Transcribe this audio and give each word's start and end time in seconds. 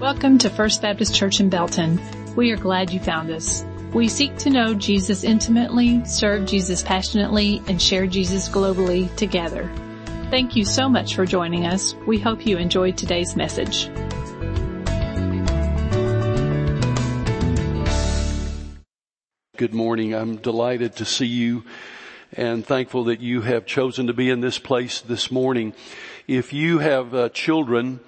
Welcome 0.00 0.38
to 0.38 0.48
First 0.48 0.80
Baptist 0.80 1.14
Church 1.14 1.40
in 1.40 1.50
Belton. 1.50 2.00
We 2.34 2.52
are 2.52 2.56
glad 2.56 2.90
you 2.90 2.98
found 2.98 3.30
us. 3.30 3.66
We 3.92 4.08
seek 4.08 4.34
to 4.38 4.48
know 4.48 4.72
Jesus 4.72 5.24
intimately, 5.24 6.02
serve 6.06 6.46
Jesus 6.46 6.82
passionately, 6.82 7.62
and 7.66 7.80
share 7.82 8.06
Jesus 8.06 8.48
globally 8.48 9.14
together. 9.16 9.70
Thank 10.30 10.56
you 10.56 10.64
so 10.64 10.88
much 10.88 11.14
for 11.14 11.26
joining 11.26 11.66
us. 11.66 11.94
We 12.06 12.18
hope 12.18 12.46
you 12.46 12.56
enjoyed 12.56 12.96
today's 12.96 13.36
message. 13.36 13.90
Good 19.58 19.74
morning. 19.74 20.14
I'm 20.14 20.36
delighted 20.36 20.96
to 20.96 21.04
see 21.04 21.26
you 21.26 21.62
and 22.32 22.64
thankful 22.64 23.04
that 23.04 23.20
you 23.20 23.42
have 23.42 23.66
chosen 23.66 24.06
to 24.06 24.14
be 24.14 24.30
in 24.30 24.40
this 24.40 24.58
place 24.58 25.02
this 25.02 25.30
morning. 25.30 25.74
If 26.26 26.54
you 26.54 26.78
have 26.78 27.14
uh, 27.14 27.28
children, 27.28 28.00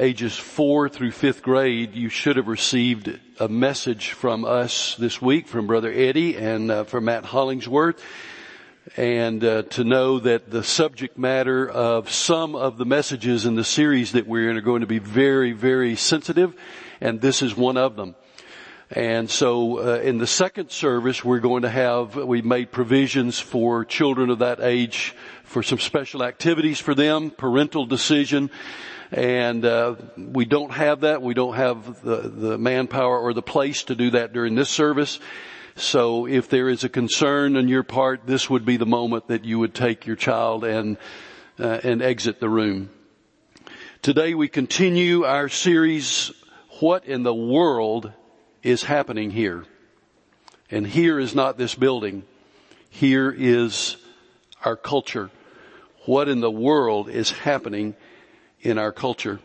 ages 0.00 0.36
four 0.36 0.88
through 0.88 1.10
fifth 1.10 1.42
grade, 1.42 1.94
you 1.94 2.08
should 2.08 2.36
have 2.36 2.46
received 2.46 3.18
a 3.40 3.48
message 3.48 4.12
from 4.12 4.44
us 4.44 4.94
this 4.96 5.20
week 5.20 5.48
from 5.48 5.66
Brother 5.66 5.92
Eddie 5.92 6.36
and 6.36 6.70
uh, 6.70 6.84
from 6.84 7.06
Matt 7.06 7.24
Hollingsworth. 7.24 8.00
And 8.96 9.42
uh, 9.42 9.62
to 9.62 9.84
know 9.84 10.20
that 10.20 10.50
the 10.50 10.62
subject 10.62 11.18
matter 11.18 11.68
of 11.68 12.10
some 12.10 12.54
of 12.54 12.78
the 12.78 12.86
messages 12.86 13.44
in 13.44 13.56
the 13.56 13.64
series 13.64 14.12
that 14.12 14.26
we're 14.26 14.50
in 14.50 14.56
are 14.56 14.62
going 14.62 14.82
to 14.82 14.86
be 14.86 15.00
very, 15.00 15.52
very 15.52 15.96
sensitive, 15.96 16.54
and 17.00 17.20
this 17.20 17.42
is 17.42 17.56
one 17.56 17.76
of 17.76 17.96
them. 17.96 18.14
And 18.90 19.28
so 19.28 19.80
uh, 19.80 20.00
in 20.00 20.18
the 20.18 20.26
second 20.26 20.70
service, 20.70 21.22
we're 21.22 21.40
going 21.40 21.62
to 21.62 21.68
have, 21.68 22.14
we 22.14 22.40
made 22.40 22.70
provisions 22.70 23.38
for 23.38 23.84
children 23.84 24.30
of 24.30 24.38
that 24.38 24.60
age 24.60 25.14
for 25.42 25.62
some 25.62 25.78
special 25.78 26.22
activities 26.22 26.80
for 26.80 26.94
them, 26.94 27.30
parental 27.30 27.84
decision, 27.84 28.50
and 29.10 29.64
uh, 29.64 29.96
we 30.16 30.44
don't 30.44 30.72
have 30.72 31.00
that. 31.00 31.22
We 31.22 31.34
don't 31.34 31.54
have 31.54 32.02
the, 32.02 32.16
the 32.16 32.58
manpower 32.58 33.18
or 33.18 33.32
the 33.32 33.42
place 33.42 33.84
to 33.84 33.94
do 33.94 34.10
that 34.10 34.32
during 34.32 34.54
this 34.54 34.68
service. 34.68 35.18
So 35.76 36.26
if 36.26 36.48
there 36.48 36.68
is 36.68 36.84
a 36.84 36.88
concern 36.88 37.56
on 37.56 37.68
your 37.68 37.84
part, 37.84 38.26
this 38.26 38.50
would 38.50 38.64
be 38.64 38.76
the 38.76 38.86
moment 38.86 39.28
that 39.28 39.44
you 39.44 39.58
would 39.58 39.74
take 39.74 40.06
your 40.06 40.16
child 40.16 40.64
and 40.64 40.96
uh, 41.58 41.80
and 41.82 42.02
exit 42.02 42.40
the 42.40 42.48
room. 42.48 42.90
Today 44.02 44.34
we 44.34 44.48
continue 44.48 45.24
our 45.24 45.48
series, 45.48 46.32
What 46.80 47.04
in 47.04 47.24
the 47.24 47.34
World 47.34 48.12
is 48.62 48.84
Happening 48.84 49.30
Here? 49.30 49.64
And 50.70 50.86
here 50.86 51.18
is 51.18 51.34
not 51.34 51.58
this 51.58 51.74
building. 51.74 52.24
Here 52.90 53.34
is 53.36 53.96
our 54.64 54.76
culture. 54.76 55.30
What 56.06 56.28
in 56.28 56.40
the 56.40 56.50
world 56.50 57.08
is 57.08 57.30
happening 57.30 57.94
in 58.60 58.78
our 58.78 58.92
culture. 58.92 59.40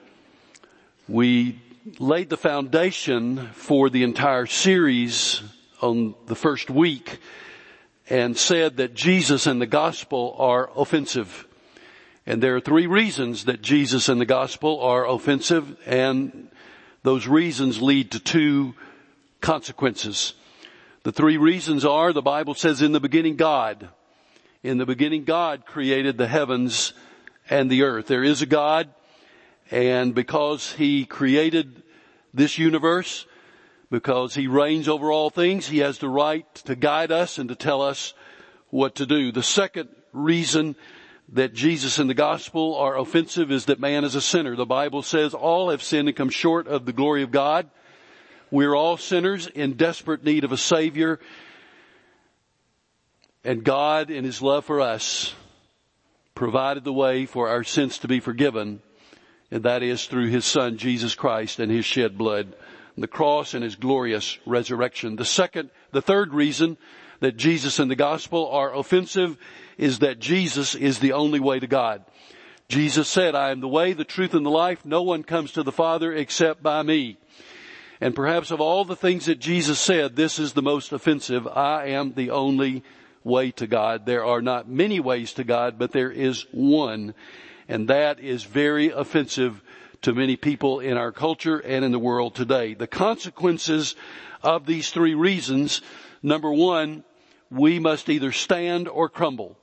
We 1.08 1.60
laid 2.00 2.30
the 2.30 2.38
foundation 2.38 3.50
for 3.54 3.90
the 3.90 4.04
entire 4.04 4.46
series 4.46 5.42
on 5.82 6.16
the 6.28 6.36
first 6.36 6.70
week 6.70 7.20
and 8.10 8.38
said 8.38 8.78
that 8.78 8.94
Jesus 8.94 9.48
and 9.48 9.62
the 9.62 9.68
gospel 9.68 10.36
are 10.38 10.70
offensive. 10.76 11.48
And 12.26 12.42
there 12.42 12.56
are 12.56 12.62
three 12.62 12.88
reasons 12.88 13.46
that 13.46 13.62
Jesus 13.62 14.08
and 14.08 14.20
the 14.20 14.26
gospel 14.26 14.80
are 14.80 15.08
offensive 15.08 15.78
and 15.86 16.50
those 17.04 17.28
reasons 17.28 17.82
lead 17.82 18.12
to 18.12 18.20
two 18.20 18.76
consequences. 19.42 20.34
The 21.04 21.12
three 21.12 21.36
reasons 21.36 21.84
are 21.84 22.14
the 22.14 22.22
Bible 22.22 22.54
says 22.54 22.82
in 22.82 22.94
the 22.94 23.02
beginning 23.02 23.36
God. 23.36 23.90
In 24.64 24.78
the 24.78 24.86
beginning 24.86 25.26
God 25.26 25.66
created 25.66 26.18
the 26.18 26.28
heavens 26.28 26.94
and 27.50 27.70
the 27.70 27.84
earth. 27.84 28.08
There 28.08 28.24
is 28.24 28.42
a 28.42 28.46
God 28.46 28.88
and 29.72 30.14
because 30.14 30.74
he 30.74 31.06
created 31.06 31.84
this 32.34 32.58
universe, 32.58 33.26
because 33.90 34.34
he 34.36 34.48
reigns 34.48 34.88
over 34.88 35.12
all 35.12 35.30
things, 35.30 35.68
he 35.68 35.80
has 35.80 36.00
the 36.00 36.10
right 36.10 36.54
to 36.56 36.76
guide 36.76 37.12
us 37.12 37.38
and 37.38 37.50
to 37.50 37.56
tell 37.56 37.82
us 37.82 38.14
what 38.70 38.96
to 38.96 39.06
do. 39.06 39.32
The 39.32 39.44
second 39.44 39.90
reason 40.12 40.76
that 41.30 41.54
Jesus 41.54 42.00
and 42.00 42.10
the 42.10 42.16
gospel 42.16 42.76
are 42.76 42.98
offensive 42.98 43.52
is 43.52 43.66
that 43.66 43.80
man 43.80 44.04
is 44.04 44.16
a 44.16 44.22
sinner. 44.22 44.56
The 44.56 44.66
Bible 44.66 45.02
says 45.02 45.34
all 45.34 45.70
have 45.70 45.84
sinned 45.84 46.08
and 46.08 46.18
come 46.18 46.30
short 46.30 46.68
of 46.68 46.86
the 46.86 46.94
glory 46.94 47.24
of 47.24 47.32
God. 47.32 47.70
We're 48.52 48.76
all 48.76 48.98
sinners 48.98 49.48
in 49.48 49.74
desperate 49.74 50.24
need 50.24 50.44
of 50.44 50.52
a 50.52 50.58
savior. 50.58 51.20
And 53.44 53.64
God 53.64 54.12
in 54.12 54.24
his 54.24 54.42
love 54.42 54.66
for 54.66 54.82
us 54.82 55.34
provided 56.36 56.84
the 56.84 56.94
way 56.94 57.26
for 57.26 57.50
our 57.50 57.64
sins 57.64 58.00
to 58.00 58.08
be 58.08 58.20
forgiven 58.20 58.82
and 59.54 59.66
that 59.66 59.84
is 59.84 60.08
through 60.08 60.30
his 60.30 60.46
son 60.46 60.78
Jesus 60.78 61.14
Christ 61.14 61.60
and 61.60 61.72
his 61.72 61.86
shed 61.86 62.18
blood, 62.18 62.56
the 62.98 63.08
cross 63.08 63.54
and 63.54 63.64
his 63.64 63.76
glorious 63.76 64.40
resurrection. 64.48 65.16
The 65.16 65.26
second, 65.26 65.70
the 65.92 66.02
third 66.02 66.34
reason 66.34 66.76
that 67.20 67.38
Jesus 67.38 67.78
and 67.78 67.90
the 67.90 67.96
gospel 67.96 68.50
are 68.50 68.74
offensive 68.74 69.38
is 69.78 70.00
that 70.00 70.20
Jesus 70.20 70.74
is 70.74 70.98
the 70.98 71.14
only 71.14 71.40
way 71.40 71.60
to 71.60 71.68
God. 71.68 72.04
Jesus 72.68 73.08
said, 73.08 73.36
I 73.36 73.52
am 73.52 73.62
the 73.62 73.68
way, 73.68 73.94
the 73.94 74.04
truth, 74.04 74.34
and 74.34 74.44
the 74.44 74.50
life. 74.50 74.86
No 74.86 75.04
one 75.04 75.22
comes 75.22 75.52
to 75.52 75.62
the 75.62 75.72
Father 75.72 76.12
except 76.12 76.64
by 76.64 76.82
me. 76.82 77.18
And 78.02 78.16
perhaps 78.16 78.50
of 78.50 78.60
all 78.60 78.86
the 78.86 78.96
things 78.96 79.28
that 79.28 79.40
Jesus 79.40 79.80
said, 79.80 80.16
this 80.16 80.40
is 80.40 80.54
the 80.54 80.64
most 80.64 80.92
offensive. 80.92 81.48
I 81.48 81.90
am 81.90 82.14
the 82.14 82.32
only 82.32 82.84
way 83.24 83.52
to 83.52 83.68
God. 83.68 84.08
There 84.08 84.26
are 84.26 84.42
not 84.42 84.68
many 84.68 85.00
ways 85.00 85.34
to 85.34 85.44
God, 85.44 85.78
but 85.78 85.92
there 85.92 86.12
is 86.12 86.48
one. 86.52 87.14
And 87.74 87.88
that 87.88 88.20
is 88.20 88.44
very 88.44 88.92
offensive 88.92 89.60
to 90.04 90.14
many 90.14 90.36
people 90.36 90.80
in 90.80 90.96
our 90.96 91.12
culture 91.12 91.58
and 91.58 91.84
in 91.84 91.92
the 91.92 91.98
world 91.98 92.36
today. 92.36 92.76
The 92.76 92.86
consequences 92.86 93.96
of 94.44 94.68
these 94.68 94.92
three 94.92 95.16
reasons, 95.16 95.82
number 96.22 96.54
one, 96.54 97.04
we 97.50 97.80
must 97.80 98.10
either 98.10 98.32
stand 98.32 98.88
or 98.88 99.10
crumble. 99.10 99.58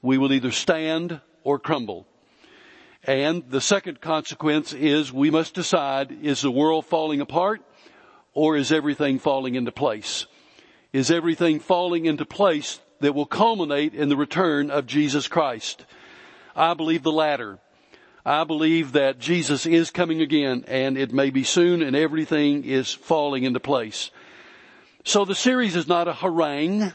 We 0.00 0.16
will 0.16 0.32
either 0.32 0.52
stand 0.52 1.20
or 1.42 1.58
crumble. 1.58 2.06
And 3.02 3.50
the 3.50 3.60
second 3.60 4.00
consequence 4.00 4.72
is 4.72 5.12
we 5.12 5.28
must 5.28 5.54
decide, 5.54 6.16
is 6.22 6.42
the 6.42 6.52
world 6.52 6.86
falling 6.86 7.20
apart 7.20 7.62
or 8.32 8.56
is 8.56 8.70
everything 8.70 9.18
falling 9.18 9.56
into 9.56 9.72
place? 9.72 10.26
Is 10.92 11.10
everything 11.10 11.58
falling 11.58 12.06
into 12.06 12.24
place 12.24 12.78
that 13.00 13.16
will 13.16 13.26
culminate 13.26 13.92
in 13.92 14.08
the 14.08 14.16
return 14.16 14.70
of 14.70 14.86
Jesus 14.86 15.26
Christ? 15.26 15.84
I 16.54 16.74
believe 16.74 17.02
the 17.02 17.12
latter. 17.12 17.58
I 18.24 18.44
believe 18.44 18.92
that 18.92 19.18
Jesus 19.18 19.66
is 19.66 19.90
coming 19.90 20.20
again 20.20 20.64
and 20.68 20.96
it 20.96 21.12
may 21.12 21.30
be 21.30 21.42
soon 21.42 21.82
and 21.82 21.96
everything 21.96 22.64
is 22.64 22.92
falling 22.92 23.42
into 23.44 23.58
place. 23.58 24.10
So 25.04 25.24
the 25.24 25.34
series 25.34 25.74
is 25.74 25.88
not 25.88 26.06
a 26.06 26.12
harangue, 26.12 26.92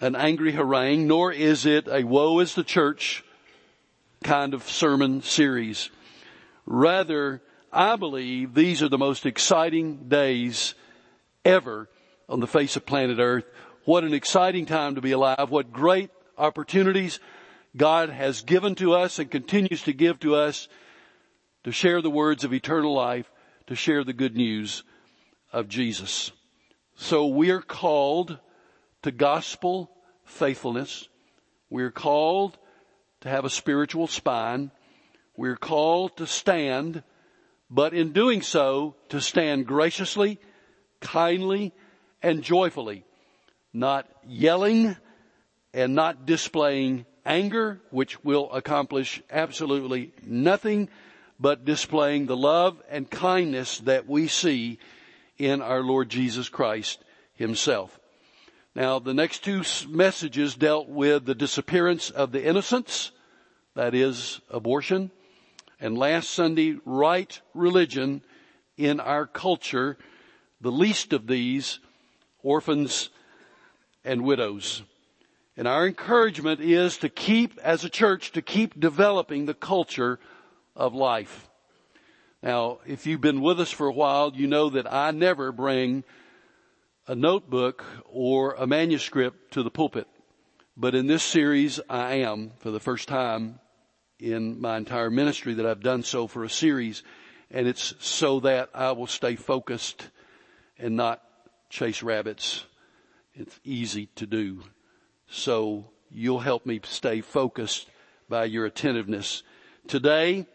an 0.00 0.14
angry 0.14 0.52
harangue, 0.52 1.06
nor 1.06 1.32
is 1.32 1.64
it 1.64 1.88
a 1.88 2.04
woe 2.04 2.40
is 2.40 2.54
the 2.54 2.64
church 2.64 3.24
kind 4.22 4.52
of 4.52 4.68
sermon 4.68 5.22
series. 5.22 5.90
Rather, 6.66 7.40
I 7.72 7.96
believe 7.96 8.52
these 8.52 8.82
are 8.82 8.90
the 8.90 8.98
most 8.98 9.24
exciting 9.24 10.08
days 10.08 10.74
ever 11.44 11.88
on 12.28 12.40
the 12.40 12.46
face 12.46 12.76
of 12.76 12.84
planet 12.84 13.18
earth. 13.18 13.44
What 13.84 14.04
an 14.04 14.12
exciting 14.12 14.66
time 14.66 14.96
to 14.96 15.00
be 15.00 15.12
alive. 15.12 15.48
What 15.48 15.72
great 15.72 16.10
opportunities 16.36 17.20
God 17.76 18.10
has 18.10 18.42
given 18.42 18.74
to 18.76 18.94
us 18.94 19.18
and 19.18 19.30
continues 19.30 19.82
to 19.82 19.92
give 19.92 20.18
to 20.20 20.34
us 20.34 20.68
to 21.64 21.72
share 21.72 22.00
the 22.00 22.10
words 22.10 22.44
of 22.44 22.52
eternal 22.52 22.94
life, 22.94 23.30
to 23.66 23.74
share 23.74 24.04
the 24.04 24.12
good 24.12 24.36
news 24.36 24.84
of 25.52 25.68
Jesus. 25.68 26.32
So 26.94 27.26
we 27.26 27.50
are 27.50 27.60
called 27.60 28.38
to 29.02 29.10
gospel 29.10 29.90
faithfulness. 30.24 31.08
We're 31.70 31.90
called 31.90 32.58
to 33.20 33.28
have 33.28 33.44
a 33.44 33.50
spiritual 33.50 34.06
spine. 34.06 34.70
We're 35.36 35.56
called 35.56 36.16
to 36.16 36.26
stand, 36.26 37.02
but 37.70 37.94
in 37.94 38.12
doing 38.12 38.42
so, 38.42 38.96
to 39.10 39.20
stand 39.20 39.66
graciously, 39.66 40.40
kindly, 41.00 41.72
and 42.22 42.42
joyfully, 42.42 43.04
not 43.72 44.08
yelling 44.26 44.96
and 45.72 45.94
not 45.94 46.26
displaying 46.26 47.06
anger, 47.24 47.80
which 47.90 48.22
will 48.24 48.50
accomplish 48.52 49.22
absolutely 49.30 50.12
nothing 50.24 50.88
but 51.40 51.64
displaying 51.64 52.26
the 52.26 52.36
love 52.36 52.82
and 52.90 53.10
kindness 53.10 53.78
that 53.80 54.08
we 54.08 54.26
see 54.28 54.78
in 55.38 55.62
our 55.62 55.82
Lord 55.82 56.08
Jesus 56.08 56.48
Christ 56.48 57.02
himself. 57.34 57.98
Now, 58.74 58.98
the 58.98 59.14
next 59.14 59.44
two 59.44 59.62
messages 59.88 60.54
dealt 60.54 60.88
with 60.88 61.24
the 61.24 61.34
disappearance 61.34 62.10
of 62.10 62.32
the 62.32 62.44
innocents, 62.44 63.12
that 63.74 63.94
is 63.94 64.40
abortion, 64.50 65.10
and 65.80 65.96
last 65.96 66.30
Sunday, 66.30 66.76
right 66.84 67.40
religion 67.54 68.22
in 68.76 69.00
our 69.00 69.26
culture, 69.26 69.96
the 70.60 70.72
least 70.72 71.12
of 71.12 71.26
these, 71.26 71.78
orphans 72.42 73.10
and 74.04 74.22
widows. 74.22 74.82
And 75.58 75.66
our 75.66 75.88
encouragement 75.88 76.60
is 76.60 76.98
to 76.98 77.08
keep, 77.08 77.58
as 77.64 77.82
a 77.82 77.90
church, 77.90 78.30
to 78.32 78.42
keep 78.42 78.78
developing 78.78 79.44
the 79.44 79.54
culture 79.54 80.20
of 80.76 80.94
life. 80.94 81.50
Now, 82.44 82.78
if 82.86 83.08
you've 83.08 83.20
been 83.20 83.40
with 83.40 83.58
us 83.58 83.72
for 83.72 83.88
a 83.88 83.92
while, 83.92 84.30
you 84.32 84.46
know 84.46 84.70
that 84.70 84.90
I 84.90 85.10
never 85.10 85.50
bring 85.50 86.04
a 87.08 87.16
notebook 87.16 87.84
or 88.04 88.54
a 88.54 88.68
manuscript 88.68 89.54
to 89.54 89.64
the 89.64 89.70
pulpit. 89.70 90.06
But 90.76 90.94
in 90.94 91.08
this 91.08 91.24
series, 91.24 91.80
I 91.90 92.18
am 92.18 92.52
for 92.58 92.70
the 92.70 92.78
first 92.78 93.08
time 93.08 93.58
in 94.20 94.60
my 94.60 94.76
entire 94.76 95.10
ministry 95.10 95.54
that 95.54 95.66
I've 95.66 95.82
done 95.82 96.04
so 96.04 96.28
for 96.28 96.44
a 96.44 96.50
series. 96.50 97.02
And 97.50 97.66
it's 97.66 97.94
so 97.98 98.38
that 98.40 98.70
I 98.74 98.92
will 98.92 99.08
stay 99.08 99.34
focused 99.34 100.08
and 100.78 100.94
not 100.94 101.20
chase 101.68 102.04
rabbits. 102.04 102.64
It's 103.34 103.58
easy 103.64 104.06
to 104.14 104.24
do. 104.24 104.62
So 105.28 105.90
you'll 106.10 106.40
help 106.40 106.66
me 106.66 106.80
stay 106.84 107.20
focused 107.20 107.88
by 108.28 108.44
your 108.44 108.66
attentiveness. 108.66 109.42
Today, 109.86 110.46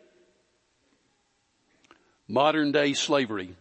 modern 2.28 2.72
day 2.72 2.94
slavery, 2.94 3.56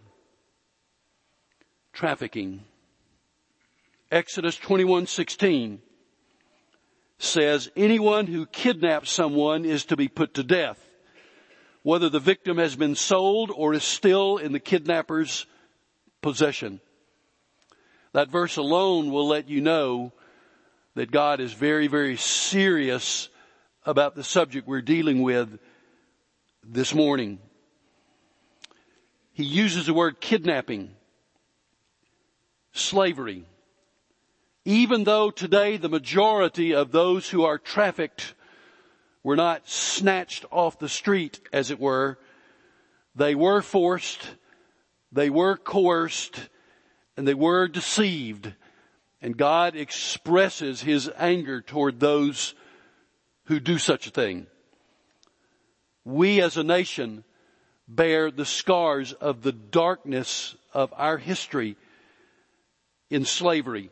trafficking. 1.92 2.64
Exodus 4.10 4.58
21:16 4.58 5.80
says 7.18 7.70
anyone 7.76 8.26
who 8.26 8.46
kidnaps 8.46 9.10
someone 9.10 9.64
is 9.64 9.84
to 9.86 9.96
be 9.96 10.08
put 10.08 10.34
to 10.34 10.42
death, 10.42 10.84
whether 11.82 12.08
the 12.08 12.20
victim 12.20 12.58
has 12.58 12.74
been 12.74 12.94
sold 12.94 13.50
or 13.54 13.74
is 13.74 13.84
still 13.84 14.38
in 14.38 14.52
the 14.52 14.60
kidnapper's 14.60 15.46
possession. 16.20 16.80
That 18.12 18.28
verse 18.28 18.56
alone 18.56 19.10
will 19.10 19.26
let 19.26 19.48
you 19.48 19.60
know 19.60 20.12
that 20.94 21.10
God 21.10 21.40
is 21.40 21.52
very, 21.52 21.86
very 21.86 22.16
serious 22.16 23.28
about 23.84 24.14
the 24.14 24.24
subject 24.24 24.68
we're 24.68 24.82
dealing 24.82 25.22
with 25.22 25.58
this 26.62 26.94
morning. 26.94 27.38
He 29.32 29.44
uses 29.44 29.86
the 29.86 29.94
word 29.94 30.20
kidnapping, 30.20 30.90
slavery. 32.72 33.46
Even 34.64 35.04
though 35.04 35.30
today 35.30 35.76
the 35.76 35.88
majority 35.88 36.74
of 36.74 36.92
those 36.92 37.28
who 37.28 37.44
are 37.44 37.58
trafficked 37.58 38.34
were 39.24 39.36
not 39.36 39.68
snatched 39.68 40.44
off 40.50 40.78
the 40.78 40.88
street, 40.88 41.40
as 41.52 41.70
it 41.70 41.80
were, 41.80 42.18
they 43.14 43.34
were 43.34 43.62
forced, 43.62 44.20
they 45.10 45.30
were 45.30 45.56
coerced, 45.56 46.48
and 47.16 47.26
they 47.26 47.34
were 47.34 47.68
deceived. 47.68 48.52
And 49.22 49.34
God 49.36 49.76
expresses 49.76 50.82
His 50.82 51.08
anger 51.16 51.62
toward 51.62 52.00
those 52.00 52.56
who 53.44 53.60
do 53.60 53.78
such 53.78 54.08
a 54.08 54.10
thing. 54.10 54.48
We 56.04 56.42
as 56.42 56.56
a 56.56 56.64
nation 56.64 57.22
bear 57.86 58.32
the 58.32 58.44
scars 58.44 59.12
of 59.12 59.42
the 59.42 59.52
darkness 59.52 60.56
of 60.74 60.92
our 60.96 61.18
history 61.18 61.76
in 63.10 63.24
slavery. 63.24 63.90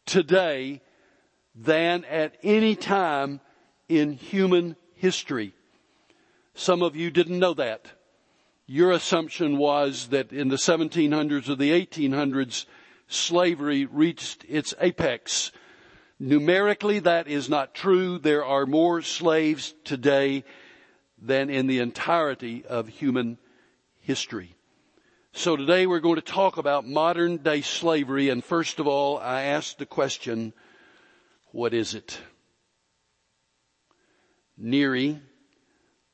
today 0.05 0.81
than 1.55 2.05
at 2.05 2.37
any 2.43 2.75
time 2.75 3.39
in 3.89 4.13
human 4.13 4.75
history. 4.95 5.53
Some 6.53 6.81
of 6.83 6.95
you 6.95 7.11
didn't 7.11 7.39
know 7.39 7.53
that. 7.55 7.91
Your 8.67 8.91
assumption 8.91 9.57
was 9.57 10.07
that 10.07 10.31
in 10.31 10.47
the 10.47 10.55
1700s 10.55 11.49
or 11.49 11.55
the 11.55 11.71
1800s, 11.71 12.65
slavery 13.07 13.85
reached 13.85 14.45
its 14.47 14.73
apex. 14.79 15.51
Numerically, 16.23 16.99
that 16.99 17.27
is 17.27 17.49
not 17.49 17.73
true. 17.73 18.19
There 18.19 18.45
are 18.45 18.67
more 18.67 19.01
slaves 19.01 19.73
today 19.83 20.43
than 21.19 21.49
in 21.49 21.65
the 21.65 21.79
entirety 21.79 22.63
of 22.63 22.87
human 22.87 23.39
history. 24.01 24.53
So 25.31 25.55
today 25.55 25.87
we're 25.87 25.99
going 25.99 26.17
to 26.17 26.21
talk 26.21 26.57
about 26.57 26.87
modern 26.87 27.37
day 27.37 27.61
slavery 27.61 28.29
and 28.29 28.45
first 28.45 28.79
of 28.79 28.85
all 28.85 29.17
I 29.17 29.41
ask 29.45 29.75
the 29.79 29.87
question, 29.87 30.53
what 31.53 31.73
is 31.73 31.95
it? 31.95 32.19
Neri 34.55 35.19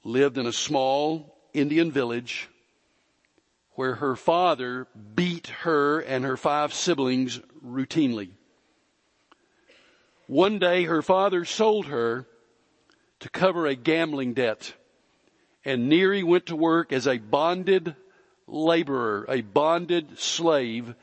lived 0.05 0.37
in 0.37 0.45
a 0.45 0.53
small 0.53 1.37
Indian 1.53 1.91
village 1.91 2.47
where 3.71 3.95
her 3.95 4.15
father 4.15 4.87
beat 5.15 5.47
her 5.47 5.99
and 5.99 6.23
her 6.23 6.37
five 6.37 6.73
siblings 6.73 7.41
routinely. 7.61 8.29
One 10.27 10.59
day 10.59 10.83
her 10.83 11.01
father 11.01 11.45
sold 11.45 11.87
her 11.87 12.27
to 13.21 13.29
cover 13.29 13.65
a 13.65 13.75
gambling 13.75 14.33
debt 14.33 14.73
and 15.67 15.89
Neri 15.89 16.23
went 16.23 16.45
to 16.45 16.55
work 16.55 16.93
as 16.93 17.07
a 17.07 17.17
bonded 17.17 17.95
laborer, 18.47 19.25
a 19.27 19.41
bonded 19.41 20.17
slave 20.17 20.95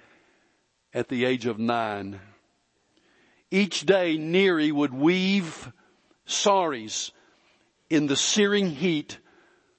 at 0.95 1.09
the 1.09 1.27
age 1.27 1.45
of 1.45 1.59
nine. 1.59 2.21
Each 3.51 3.85
day 3.85 4.17
Neri 4.17 4.73
would 4.73 4.95
weave 4.95 5.71
saris 6.25 7.13
in 7.91 8.07
the 8.07 8.17
searing 8.17 8.71
heat 8.71 9.19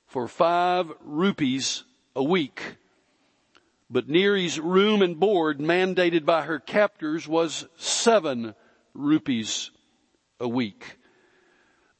for 0.05 0.27
five 0.27 0.91
rupees 1.01 1.83
a 2.15 2.23
week. 2.23 2.77
But 3.89 4.07
Neri's 4.07 4.59
room 4.59 5.01
and 5.01 5.19
board 5.19 5.59
mandated 5.59 6.25
by 6.25 6.43
her 6.43 6.59
captors 6.59 7.27
was 7.27 7.67
seven 7.77 8.53
rupees 8.95 9.71
a 10.39 10.47
week. 10.47 10.97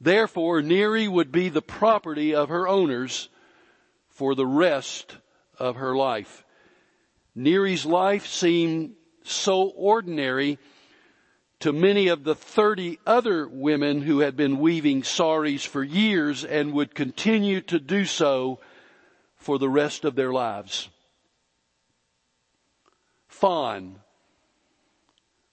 Therefore, 0.00 0.62
Neri 0.62 1.08
would 1.08 1.32
be 1.32 1.48
the 1.48 1.62
property 1.62 2.34
of 2.34 2.48
her 2.48 2.66
owners 2.66 3.28
for 4.08 4.34
the 4.34 4.46
rest 4.46 5.16
of 5.58 5.76
her 5.76 5.94
life. 5.96 6.44
Neri's 7.34 7.86
life 7.86 8.26
seemed 8.26 8.94
so 9.24 9.68
ordinary 9.68 10.58
to 11.60 11.72
many 11.72 12.08
of 12.08 12.24
the 12.24 12.34
30 12.34 12.98
other 13.06 13.48
women 13.48 14.02
who 14.02 14.20
had 14.20 14.36
been 14.36 14.58
weaving 14.58 15.02
saris 15.02 15.64
for 15.64 15.82
years 15.82 16.44
and 16.44 16.72
would 16.72 16.94
continue 16.94 17.60
to 17.62 17.78
do 17.78 18.04
so 18.04 18.60
for 19.36 19.58
the 19.58 19.68
rest 19.68 20.04
of 20.04 20.14
their 20.14 20.32
lives. 20.32 20.88
Fawn 23.26 24.00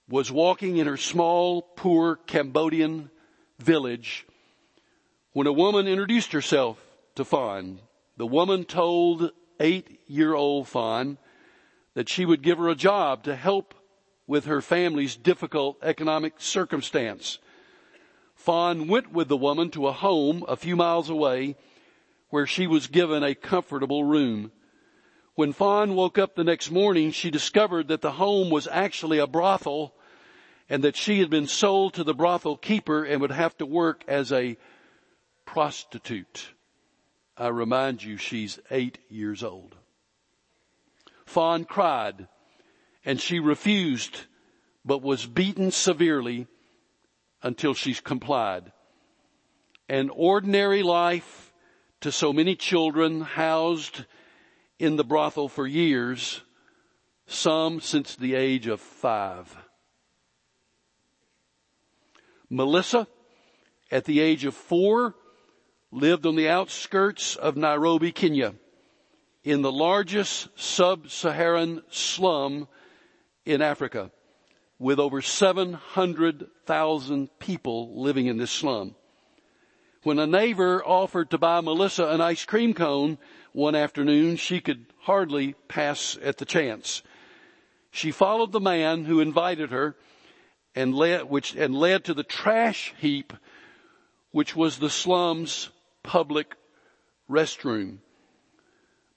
was 0.08 0.30
walking 0.30 0.76
in 0.76 0.86
her 0.86 0.96
small, 0.96 1.62
poor 1.62 2.16
Cambodian 2.16 3.10
village 3.58 4.26
when 5.32 5.46
a 5.46 5.52
woman 5.52 5.86
introduced 5.86 6.32
herself 6.32 6.78
to 7.14 7.24
Fawn. 7.24 7.80
The 8.16 8.26
woman 8.26 8.64
told 8.64 9.30
eight 9.58 10.00
year 10.06 10.34
old 10.34 10.68
Fawn 10.68 11.18
that 11.94 12.08
she 12.08 12.24
would 12.24 12.42
give 12.42 12.58
her 12.58 12.68
a 12.68 12.74
job 12.74 13.24
to 13.24 13.34
help 13.34 13.74
with 14.26 14.46
her 14.46 14.60
family's 14.60 15.16
difficult 15.16 15.78
economic 15.82 16.34
circumstance. 16.38 17.38
Fawn 18.34 18.88
went 18.88 19.12
with 19.12 19.28
the 19.28 19.36
woman 19.36 19.70
to 19.70 19.86
a 19.86 19.92
home 19.92 20.44
a 20.48 20.56
few 20.56 20.76
miles 20.76 21.08
away 21.08 21.56
where 22.30 22.46
she 22.46 22.66
was 22.66 22.88
given 22.88 23.22
a 23.22 23.34
comfortable 23.34 24.04
room. 24.04 24.50
When 25.34 25.52
Fawn 25.52 25.96
woke 25.96 26.16
up 26.16 26.36
the 26.36 26.44
next 26.44 26.70
morning, 26.70 27.10
she 27.10 27.30
discovered 27.30 27.88
that 27.88 28.02
the 28.02 28.12
home 28.12 28.50
was 28.50 28.68
actually 28.68 29.18
a 29.18 29.26
brothel 29.26 29.92
and 30.68 30.84
that 30.84 30.96
she 30.96 31.18
had 31.18 31.28
been 31.28 31.48
sold 31.48 31.94
to 31.94 32.04
the 32.04 32.14
brothel 32.14 32.56
keeper 32.56 33.04
and 33.04 33.20
would 33.20 33.32
have 33.32 33.56
to 33.58 33.66
work 33.66 34.04
as 34.06 34.30
a 34.30 34.56
prostitute. 35.44 36.50
I 37.36 37.48
remind 37.48 38.02
you, 38.04 38.16
she's 38.16 38.60
eight 38.70 38.98
years 39.08 39.42
old. 39.42 39.74
Fawn 41.26 41.64
cried 41.64 42.28
and 43.04 43.20
she 43.20 43.40
refused, 43.40 44.20
but 44.84 45.02
was 45.02 45.26
beaten 45.26 45.72
severely 45.72 46.46
until 47.42 47.74
she 47.74 47.92
complied. 47.94 48.70
An 49.88 50.10
ordinary 50.10 50.84
life 50.84 51.52
to 52.00 52.12
so 52.12 52.32
many 52.32 52.54
children 52.54 53.20
housed 53.20 54.04
in 54.78 54.96
the 54.96 55.04
brothel 55.04 55.48
for 55.48 55.66
years, 55.66 56.42
some 57.26 57.80
since 57.80 58.16
the 58.16 58.34
age 58.34 58.66
of 58.66 58.80
five. 58.80 59.56
Melissa, 62.50 63.06
at 63.90 64.04
the 64.04 64.20
age 64.20 64.44
of 64.44 64.54
four, 64.54 65.14
lived 65.90 66.26
on 66.26 66.36
the 66.36 66.48
outskirts 66.48 67.36
of 67.36 67.56
Nairobi, 67.56 68.12
Kenya, 68.12 68.54
in 69.42 69.62
the 69.62 69.72
largest 69.72 70.48
sub-Saharan 70.56 71.82
slum 71.90 72.68
in 73.44 73.62
Africa. 73.62 74.10
with 74.78 74.98
over 74.98 75.22
700,000 75.22 77.38
people 77.38 78.02
living 78.02 78.26
in 78.26 78.38
this 78.38 78.50
slum. 78.50 78.96
When 80.02 80.18
a 80.18 80.26
neighbor 80.26 80.84
offered 80.84 81.30
to 81.30 81.38
buy 81.38 81.60
Melissa 81.60 82.08
an 82.08 82.20
ice 82.20 82.44
cream 82.44 82.74
cone 82.74 83.18
one 83.54 83.76
afternoon, 83.76 84.34
she 84.34 84.60
could 84.60 84.84
hardly 84.98 85.54
pass 85.68 86.18
at 86.20 86.38
the 86.38 86.44
chance. 86.44 87.04
She 87.92 88.10
followed 88.10 88.50
the 88.50 88.60
man 88.60 89.04
who 89.04 89.20
invited 89.20 89.70
her 89.70 89.94
and 90.74 90.92
led, 90.92 91.30
which, 91.30 91.54
and 91.54 91.72
led 91.72 92.04
to 92.04 92.14
the 92.14 92.24
trash 92.24 92.92
heap, 92.98 93.32
which 94.32 94.56
was 94.56 94.78
the 94.78 94.90
slum's 94.90 95.70
public 96.02 96.56
restroom. 97.30 97.98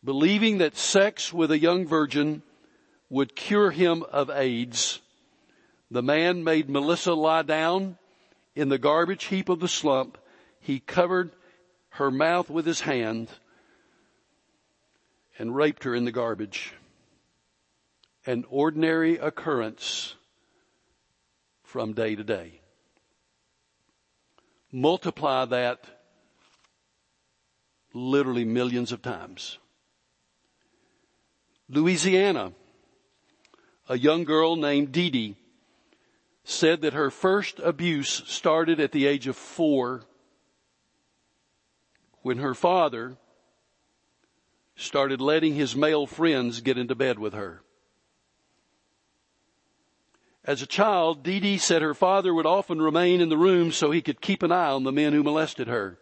Believing 0.04 0.60
that 0.60 0.78
sex 0.78 1.34
with 1.34 1.50
a 1.50 1.58
young 1.58 1.88
virgin 1.88 2.44
would 3.10 3.36
cure 3.36 3.72
him 3.72 4.04
of 4.04 4.30
AIDS, 4.30 5.02
the 5.90 6.04
man 6.04 6.44
made 6.44 6.70
Melissa 6.70 7.16
lie 7.16 7.42
down 7.42 7.98
in 8.56 8.70
the 8.70 8.78
garbage 8.78 9.26
heap 9.26 9.50
of 9.50 9.60
the 9.60 9.68
slump 9.68 10.16
he 10.60 10.80
covered 10.80 11.32
her 11.90 12.12
mouth 12.12 12.52
with 12.52 12.68
his 12.68 12.82
hand 12.82 13.30
and 15.38 15.56
raped 15.56 15.84
her 15.84 15.94
in 15.96 16.06
the 16.06 16.12
garbage. 16.12 16.74
An 18.26 18.46
ordinary 18.50 19.18
occurrence 19.18 20.16
from 21.64 21.94
day 21.94 22.16
to 22.16 22.24
day. 22.24 22.62
Multiply 24.72 25.46
that 25.46 25.86
literally 27.94 28.46
millions 28.46 28.92
of 28.92 29.02
times. 29.02 29.58
Louisiana, 31.70 32.54
a 33.90 33.98
young 33.98 34.24
girl 34.24 34.56
named 34.56 34.92
Dee 34.92 35.10
Dee 35.10 35.36
said 36.44 36.82
that 36.82 36.94
her 36.94 37.12
first 37.12 37.60
abuse 37.60 38.24
started 38.26 38.80
at 38.80 38.94
the 38.94 39.06
age 39.06 39.28
of 39.28 39.36
four 39.36 40.04
when 42.22 42.38
her 42.38 42.54
father 42.54 43.18
started 44.78 45.20
letting 45.20 45.56
his 45.56 45.76
male 45.76 46.08
friends 46.08 46.62
get 46.62 46.78
into 46.78 46.96
bed 46.96 47.20
with 47.20 47.34
her. 47.34 47.62
As 50.46 50.62
a 50.62 50.68
child, 50.68 51.24
Dee 51.24 51.42
Dee 51.42 51.58
said 51.58 51.82
her 51.82 51.94
father 51.94 52.34
would 52.34 52.46
often 52.46 52.82
remain 52.82 53.20
in 53.20 53.28
the 53.28 53.38
room 53.38 53.74
so 53.74 53.92
he 53.92 54.02
could 54.02 54.22
keep 54.22 54.44
an 54.44 54.52
eye 54.52 54.70
on 54.70 54.86
the 54.86 54.94
men 54.94 55.12
who 55.12 55.24
molested 55.24 55.68
her. 55.68 56.00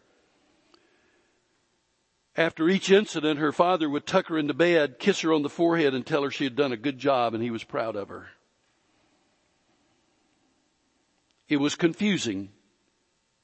After 2.38 2.70
each 2.70 2.92
incident, 2.92 3.40
her 3.40 3.52
father 3.52 3.90
would 3.90 4.06
tuck 4.06 4.28
her 4.28 4.38
into 4.38 4.54
bed, 4.54 5.00
kiss 5.00 5.22
her 5.22 5.34
on 5.34 5.42
the 5.42 5.50
forehead, 5.50 5.96
and 5.96 6.06
tell 6.06 6.22
her 6.22 6.30
she 6.30 6.44
had 6.44 6.56
done 6.56 6.74
a 6.74 6.78
good 6.78 7.00
job 7.00 7.34
and 7.34 7.42
he 7.42 7.50
was 7.50 7.64
proud 7.64 7.96
of 7.96 8.10
her. 8.10 8.28
It 11.48 11.58
was 11.58 11.76
confusing 11.76 12.52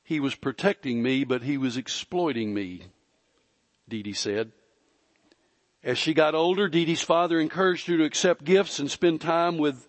he 0.03 0.19
was 0.19 0.35
protecting 0.35 1.01
me, 1.01 1.23
but 1.23 1.41
he 1.41 1.57
was 1.57 1.77
exploiting 1.77 2.53
me, 2.53 2.83
Dee 3.87 4.03
Dee 4.03 4.13
said. 4.13 4.51
As 5.83 5.97
she 5.97 6.13
got 6.13 6.35
older, 6.35 6.69
Dee 6.69 6.85
Dee's 6.85 7.01
father 7.01 7.39
encouraged 7.39 7.87
her 7.87 7.97
to 7.97 8.03
accept 8.03 8.43
gifts 8.43 8.77
and 8.77 8.89
spend 8.89 9.19
time 9.19 9.57
with 9.57 9.87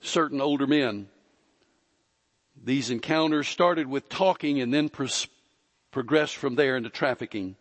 certain 0.00 0.40
older 0.40 0.66
men. 0.66 1.08
These 2.62 2.88
encounters 2.88 3.46
started 3.46 3.86
with 3.86 4.08
talking 4.08 4.60
and 4.60 4.72
then 4.72 4.90
progressed 5.90 6.36
from 6.36 6.54
there 6.54 6.78
into 6.78 6.88
trafficking. 6.88 7.56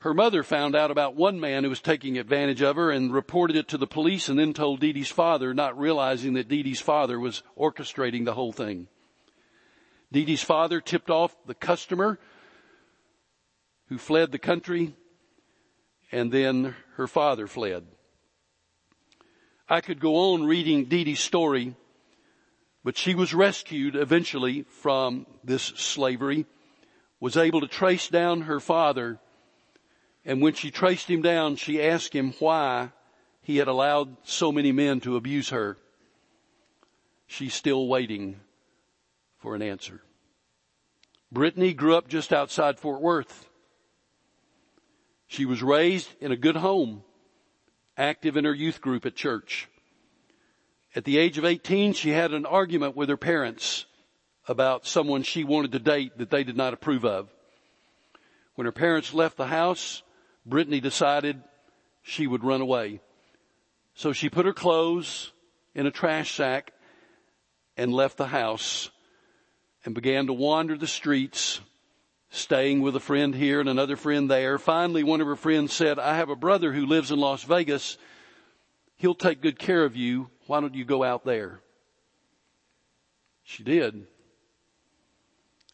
Her 0.00 0.12
mother 0.12 0.42
found 0.42 0.74
out 0.74 0.90
about 0.90 1.14
one 1.14 1.38
man 1.38 1.62
who 1.62 1.70
was 1.70 1.80
taking 1.80 2.18
advantage 2.18 2.62
of 2.62 2.76
her 2.76 2.90
and 2.90 3.12
reported 3.12 3.56
it 3.56 3.68
to 3.68 3.78
the 3.78 3.86
police 3.86 4.28
and 4.28 4.38
then 4.38 4.52
told 4.52 4.80
Dee 4.80 4.92
Dee's 4.92 5.10
father, 5.10 5.54
not 5.54 5.78
realizing 5.78 6.34
that 6.34 6.48
Dee 6.48 6.64
Dee's 6.64 6.80
father 6.80 7.18
was 7.18 7.44
orchestrating 7.56 8.24
the 8.24 8.34
whole 8.34 8.52
thing. 8.52 8.88
Dee 10.10 10.24
Dee's 10.24 10.42
father 10.42 10.80
tipped 10.80 11.10
off 11.10 11.36
the 11.46 11.54
customer 11.54 12.18
who 13.88 13.98
fled 13.98 14.32
the 14.32 14.38
country 14.38 14.94
and 16.12 16.30
then 16.32 16.74
her 16.96 17.06
father 17.06 17.46
fled. 17.46 17.86
I 19.68 19.80
could 19.80 20.00
go 20.00 20.32
on 20.32 20.44
reading 20.44 20.84
Dee 20.84 21.04
Dee's 21.04 21.20
story, 21.20 21.74
but 22.84 22.96
she 22.96 23.14
was 23.14 23.34
rescued 23.34 23.96
eventually 23.96 24.62
from 24.62 25.26
this 25.42 25.62
slavery, 25.62 26.46
was 27.18 27.36
able 27.36 27.60
to 27.60 27.68
trace 27.68 28.08
down 28.08 28.42
her 28.42 28.60
father, 28.60 29.18
and 30.24 30.40
when 30.40 30.54
she 30.54 30.70
traced 30.70 31.10
him 31.10 31.22
down, 31.22 31.56
she 31.56 31.82
asked 31.82 32.12
him 32.12 32.32
why 32.38 32.92
he 33.42 33.56
had 33.56 33.68
allowed 33.68 34.16
so 34.24 34.52
many 34.52 34.72
men 34.72 35.00
to 35.00 35.16
abuse 35.16 35.50
her. 35.50 35.76
She's 37.26 37.54
still 37.54 37.88
waiting 37.88 38.40
for 39.38 39.54
an 39.54 39.62
answer. 39.62 40.02
Brittany 41.32 41.74
grew 41.74 41.96
up 41.96 42.08
just 42.08 42.32
outside 42.32 42.78
Fort 42.78 43.00
Worth. 43.00 43.48
She 45.26 45.44
was 45.44 45.62
raised 45.62 46.08
in 46.20 46.32
a 46.32 46.36
good 46.36 46.56
home, 46.56 47.02
active 47.96 48.36
in 48.36 48.44
her 48.44 48.54
youth 48.54 48.80
group 48.80 49.06
at 49.06 49.16
church. 49.16 49.68
At 50.94 51.04
the 51.04 51.18
age 51.18 51.36
of 51.36 51.44
18, 51.44 51.92
she 51.92 52.10
had 52.10 52.32
an 52.32 52.46
argument 52.46 52.96
with 52.96 53.08
her 53.08 53.16
parents 53.16 53.86
about 54.48 54.86
someone 54.86 55.22
she 55.22 55.44
wanted 55.44 55.72
to 55.72 55.78
date 55.78 56.18
that 56.18 56.30
they 56.30 56.44
did 56.44 56.56
not 56.56 56.72
approve 56.72 57.04
of. 57.04 57.28
When 58.54 58.64
her 58.64 58.72
parents 58.72 59.12
left 59.12 59.36
the 59.36 59.46
house, 59.46 60.02
Brittany 60.46 60.80
decided 60.80 61.42
she 62.02 62.26
would 62.26 62.44
run 62.44 62.60
away. 62.60 63.00
So 63.94 64.12
she 64.12 64.30
put 64.30 64.46
her 64.46 64.52
clothes 64.52 65.32
in 65.74 65.86
a 65.86 65.90
trash 65.90 66.34
sack 66.34 66.72
and 67.76 67.92
left 67.92 68.16
the 68.16 68.28
house 68.28 68.90
and 69.84 69.94
began 69.94 70.26
to 70.26 70.32
wander 70.32 70.78
the 70.78 70.86
streets, 70.86 71.60
staying 72.36 72.82
with 72.82 72.94
a 72.94 73.00
friend 73.00 73.34
here 73.34 73.60
and 73.60 73.68
another 73.68 73.96
friend 73.96 74.30
there. 74.30 74.58
Finally, 74.58 75.02
one 75.02 75.20
of 75.20 75.26
her 75.26 75.36
friends 75.36 75.72
said, 75.72 75.98
I 75.98 76.16
have 76.16 76.28
a 76.28 76.36
brother 76.36 76.72
who 76.72 76.86
lives 76.86 77.10
in 77.10 77.18
Las 77.18 77.42
Vegas. 77.44 77.98
He'll 78.96 79.14
take 79.14 79.40
good 79.40 79.58
care 79.58 79.84
of 79.84 79.96
you. 79.96 80.30
Why 80.46 80.60
don't 80.60 80.74
you 80.74 80.84
go 80.84 81.02
out 81.02 81.24
there? 81.24 81.60
She 83.42 83.62
did. 83.62 84.06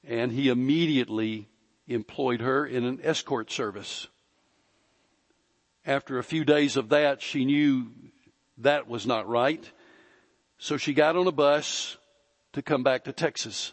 And 0.05 0.33
he 0.33 0.49
immediately 0.49 1.49
employed 1.87 2.41
her 2.41 2.67
in 2.67 2.85
an 2.85 3.01
escort 3.03 3.51
service. 3.51 4.09
After 5.85 6.19
a 6.19 6.25
few 6.25 6.45
days 6.45 6.77
of 6.77 6.91
that, 6.91 7.23
she 7.23 7.45
knew 7.45 7.91
that 8.59 8.89
was 8.89 9.07
not 9.07 9.29
right. 9.29 9.71
So 10.59 10.77
she 10.77 10.95
got 10.95 11.17
on 11.17 11.27
a 11.27 11.33
bus 11.33 11.97
to 12.53 12.63
come 12.63 12.83
back 12.83 13.05
to 13.05 13.13
Texas. 13.13 13.73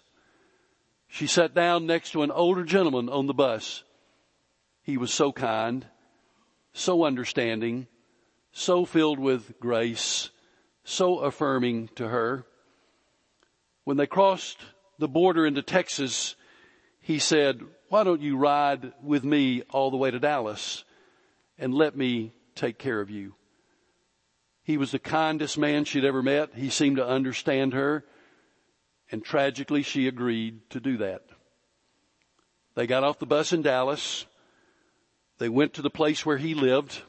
She 1.10 1.28
sat 1.28 1.54
down 1.54 1.88
next 1.88 2.12
to 2.12 2.22
an 2.22 2.32
older 2.32 2.64
gentleman 2.64 3.10
on 3.10 3.26
the 3.26 3.34
bus. 3.34 3.84
He 4.84 4.96
was 4.96 5.12
so 5.12 5.32
kind, 5.32 5.86
so 6.72 7.04
understanding, 7.04 7.88
so 8.52 8.86
filled 8.86 9.20
with 9.20 9.60
grace, 9.60 10.30
so 10.84 11.20
affirming 11.20 11.90
to 11.96 12.08
her. 12.08 12.46
When 13.84 13.98
they 13.98 14.08
crossed 14.08 14.60
the 15.00 15.08
border 15.08 15.46
into 15.46 15.64
Texas, 15.64 16.36
he 17.02 17.18
said, 17.18 17.62
why 17.90 18.04
don't 18.04 18.22
you 18.22 18.38
ride 18.38 18.94
with 19.02 19.24
me 19.24 19.64
all 19.72 19.90
the 19.90 19.98
way 19.98 20.12
to 20.12 20.20
Dallas 20.20 20.84
and 21.58 21.74
let 21.74 21.98
me 21.98 22.34
take 22.54 22.78
care 22.78 23.02
of 23.02 23.10
you? 23.10 23.34
He 24.62 24.78
was 24.78 24.92
the 24.92 25.00
kindest 25.00 25.58
man 25.58 25.86
she'd 25.86 26.06
ever 26.06 26.22
met. 26.22 26.54
He 26.54 26.70
seemed 26.70 26.98
to 26.98 27.08
understand 27.08 27.74
her. 27.74 28.06
And 29.12 29.24
tragically, 29.24 29.84
she 29.84 30.08
agreed 30.08 30.70
to 30.70 30.80
do 30.80 30.98
that. 30.98 31.24
They 32.76 32.88
got 32.88 33.04
off 33.04 33.20
the 33.20 33.26
bus 33.26 33.52
in 33.52 33.62
Dallas. 33.62 34.26
They 35.40 35.50
went 35.50 35.74
to 35.74 35.82
the 35.82 35.90
place 35.90 36.26
where 36.26 36.38
he 36.38 36.54
lived. 36.54 37.02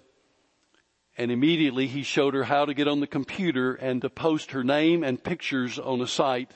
And 1.19 1.31
immediately 1.31 1.87
he 1.87 2.03
showed 2.03 2.35
her 2.35 2.45
how 2.45 2.65
to 2.65 2.75
get 2.75 2.89
on 2.89 3.01
the 3.01 3.07
computer 3.07 3.75
and 3.75 4.01
to 4.03 4.09
post 4.09 4.53
her 4.53 4.65
name 4.65 5.05
and 5.05 5.23
pictures 5.23 5.79
on 5.79 6.01
a 6.01 6.07
site 6.07 6.53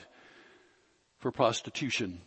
for 1.19 1.31
prostitution. 1.31 2.21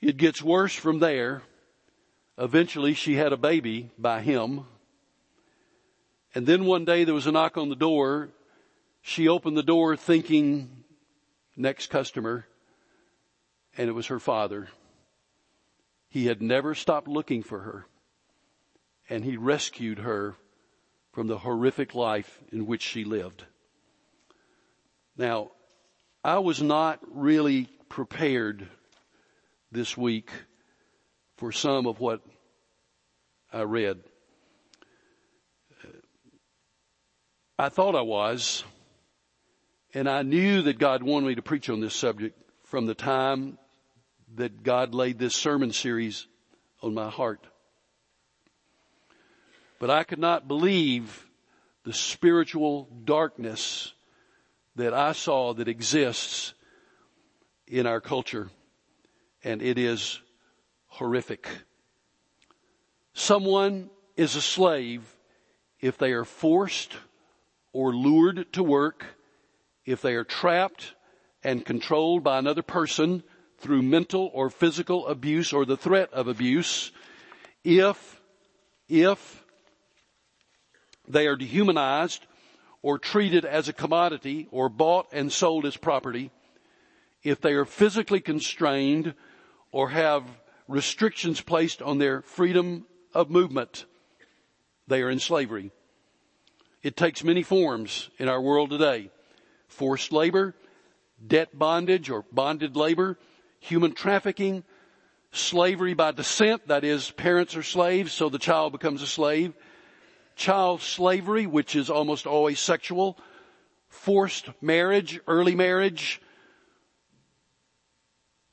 It 0.00 0.16
gets 0.16 0.42
worse 0.42 0.74
from 0.74 0.98
there. 0.98 1.42
Eventually 2.36 2.94
she 2.94 3.14
had 3.14 3.32
a 3.32 3.38
baby 3.38 3.90
by 3.96 4.20
him. 4.20 4.64
And 6.34 6.46
then 6.46 6.64
one 6.64 6.84
day 6.84 7.04
there 7.04 7.14
was 7.14 7.26
a 7.26 7.32
knock 7.32 7.56
on 7.56 7.68
the 7.68 7.76
door. 7.76 8.30
She 9.00 9.28
opened 9.28 9.56
the 9.56 9.62
door 9.62 9.96
thinking 9.96 10.83
next 11.56 11.88
customer, 11.88 12.46
and 13.76 13.88
it 13.88 13.92
was 13.92 14.08
her 14.08 14.18
father. 14.18 14.68
He 16.08 16.26
had 16.26 16.42
never 16.42 16.74
stopped 16.74 17.08
looking 17.08 17.42
for 17.42 17.60
her, 17.60 17.86
and 19.08 19.24
he 19.24 19.36
rescued 19.36 19.98
her 19.98 20.36
from 21.12 21.26
the 21.26 21.38
horrific 21.38 21.94
life 21.94 22.40
in 22.50 22.66
which 22.66 22.82
she 22.82 23.04
lived. 23.04 23.44
Now, 25.16 25.50
I 26.22 26.38
was 26.38 26.60
not 26.60 27.00
really 27.08 27.68
prepared 27.88 28.68
this 29.70 29.96
week 29.96 30.30
for 31.36 31.52
some 31.52 31.86
of 31.86 32.00
what 32.00 32.20
I 33.52 33.62
read. 33.62 34.00
I 37.56 37.68
thought 37.68 37.94
I 37.94 38.02
was, 38.02 38.64
and 39.94 40.08
I 40.08 40.22
knew 40.22 40.62
that 40.62 40.78
God 40.78 41.04
wanted 41.04 41.28
me 41.28 41.34
to 41.36 41.42
preach 41.42 41.70
on 41.70 41.80
this 41.80 41.94
subject 41.94 42.36
from 42.64 42.86
the 42.86 42.94
time 42.94 43.58
that 44.34 44.64
God 44.64 44.92
laid 44.92 45.18
this 45.18 45.36
sermon 45.36 45.72
series 45.72 46.26
on 46.82 46.92
my 46.92 47.08
heart. 47.08 47.46
But 49.78 49.90
I 49.90 50.02
could 50.02 50.18
not 50.18 50.48
believe 50.48 51.26
the 51.84 51.92
spiritual 51.92 52.88
darkness 53.04 53.92
that 54.74 54.92
I 54.92 55.12
saw 55.12 55.54
that 55.54 55.68
exists 55.68 56.54
in 57.68 57.86
our 57.86 58.00
culture. 58.00 58.48
And 59.44 59.62
it 59.62 59.78
is 59.78 60.20
horrific. 60.86 61.46
Someone 63.12 63.90
is 64.16 64.34
a 64.34 64.42
slave 64.42 65.02
if 65.80 65.98
they 65.98 66.12
are 66.12 66.24
forced 66.24 66.94
or 67.72 67.94
lured 67.94 68.52
to 68.54 68.62
work, 68.62 69.04
if 69.86 70.02
they 70.02 70.14
are 70.14 70.24
trapped 70.24 70.94
and 71.42 71.64
controlled 71.64 72.24
by 72.24 72.38
another 72.38 72.62
person 72.62 73.22
through 73.58 73.82
mental 73.82 74.30
or 74.32 74.50
physical 74.50 75.06
abuse 75.06 75.52
or 75.52 75.64
the 75.64 75.76
threat 75.76 76.12
of 76.12 76.28
abuse, 76.28 76.92
if, 77.62 78.20
if 78.88 79.44
they 81.06 81.26
are 81.26 81.36
dehumanized 81.36 82.26
or 82.82 82.98
treated 82.98 83.44
as 83.44 83.68
a 83.68 83.72
commodity 83.72 84.48
or 84.50 84.68
bought 84.68 85.08
and 85.12 85.32
sold 85.32 85.64
as 85.66 85.76
property, 85.76 86.30
if 87.22 87.40
they 87.40 87.52
are 87.52 87.64
physically 87.64 88.20
constrained 88.20 89.14
or 89.72 89.90
have 89.90 90.24
restrictions 90.68 91.40
placed 91.40 91.82
on 91.82 91.98
their 91.98 92.22
freedom 92.22 92.86
of 93.12 93.30
movement, 93.30 93.86
they 94.86 95.02
are 95.02 95.10
in 95.10 95.18
slavery. 95.18 95.70
It 96.82 96.96
takes 96.96 97.24
many 97.24 97.42
forms 97.42 98.10
in 98.18 98.28
our 98.28 98.40
world 98.40 98.70
today. 98.70 99.10
Forced 99.68 100.12
labor, 100.12 100.54
debt 101.26 101.56
bondage 101.58 102.10
or 102.10 102.24
bonded 102.32 102.76
labor, 102.76 103.18
human 103.60 103.92
trafficking, 103.92 104.64
slavery 105.32 105.94
by 105.94 106.12
descent, 106.12 106.68
that 106.68 106.84
is, 106.84 107.10
parents 107.10 107.56
are 107.56 107.62
slaves, 107.62 108.12
so 108.12 108.28
the 108.28 108.38
child 108.38 108.72
becomes 108.72 109.02
a 109.02 109.06
slave, 109.06 109.54
child 110.36 110.80
slavery, 110.80 111.46
which 111.46 111.74
is 111.74 111.90
almost 111.90 112.26
always 112.26 112.60
sexual, 112.60 113.18
forced 113.88 114.48
marriage, 114.60 115.20
early 115.26 115.54
marriage, 115.54 116.20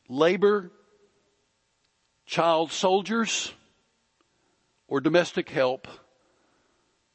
labor, 0.08 0.72
child 2.26 2.72
soldiers, 2.72 3.54
or 4.88 5.02
domestic 5.02 5.50
help, 5.50 5.88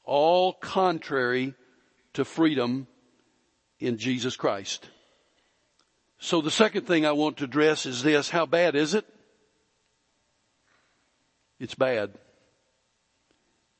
all 0.04 0.52
contrary 0.52 1.54
to 2.14 2.24
freedom 2.24 2.86
in 3.78 3.98
Jesus 3.98 4.36
Christ. 4.36 4.88
So 6.18 6.40
the 6.40 6.50
second 6.50 6.86
thing 6.86 7.04
I 7.04 7.12
want 7.12 7.38
to 7.38 7.44
address 7.44 7.86
is 7.86 8.02
this. 8.02 8.30
How 8.30 8.46
bad 8.46 8.74
is 8.74 8.94
it? 8.94 9.06
It's 11.58 11.74
bad. 11.74 12.12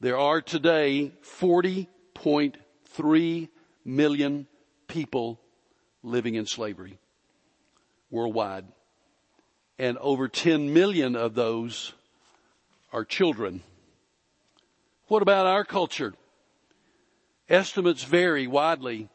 There 0.00 0.18
are 0.18 0.42
today 0.42 1.12
40.3 1.40 3.48
million 3.84 4.46
people 4.86 5.40
living 6.02 6.34
in 6.34 6.46
slavery 6.46 6.98
worldwide. 8.10 8.66
And 9.78 9.98
over 9.98 10.28
10 10.28 10.72
million 10.72 11.16
of 11.16 11.34
those 11.34 11.92
are 12.92 13.04
children. 13.04 13.62
What 15.08 15.22
about 15.22 15.46
our 15.46 15.64
culture? 15.64 16.14
Estimates 17.48 18.02
vary 18.02 18.46
widely, 18.46 19.08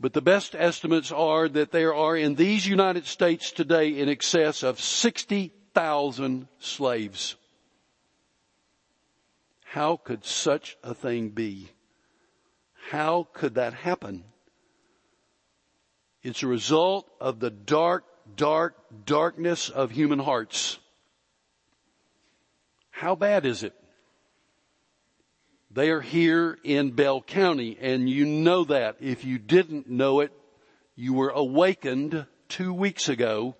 but 0.00 0.14
the 0.14 0.22
best 0.22 0.54
estimates 0.54 1.12
are 1.12 1.46
that 1.46 1.72
there 1.72 1.94
are 1.94 2.16
in 2.16 2.34
these 2.34 2.66
United 2.66 3.06
States 3.06 3.52
today 3.52 3.90
in 3.90 4.08
excess 4.08 4.62
of 4.62 4.80
60,000 4.80 6.48
slaves. 6.58 7.36
How 9.64 9.98
could 9.98 10.24
such 10.24 10.78
a 10.82 10.94
thing 10.94 11.28
be? 11.28 11.68
How 12.88 13.28
could 13.34 13.56
that 13.56 13.74
happen? 13.74 14.24
It's 16.22 16.42
a 16.42 16.48
result 16.48 17.08
of 17.20 17.38
the 17.38 17.50
dark, 17.50 18.04
dark, 18.36 18.76
darkness 19.04 19.68
of 19.68 19.90
human 19.90 20.18
hearts. 20.18 20.78
How 22.90 23.14
bad 23.14 23.44
is 23.44 23.62
it? 23.62 23.74
They 25.72 25.90
are 25.90 26.00
here 26.00 26.58
in 26.64 26.90
Bell 26.90 27.22
County 27.22 27.78
and 27.80 28.10
you 28.10 28.26
know 28.26 28.64
that. 28.64 28.96
If 28.98 29.24
you 29.24 29.38
didn't 29.38 29.88
know 29.88 30.20
it, 30.20 30.32
you 30.96 31.14
were 31.14 31.30
awakened 31.30 32.26
two 32.48 32.74
weeks 32.74 33.08
ago 33.08 33.54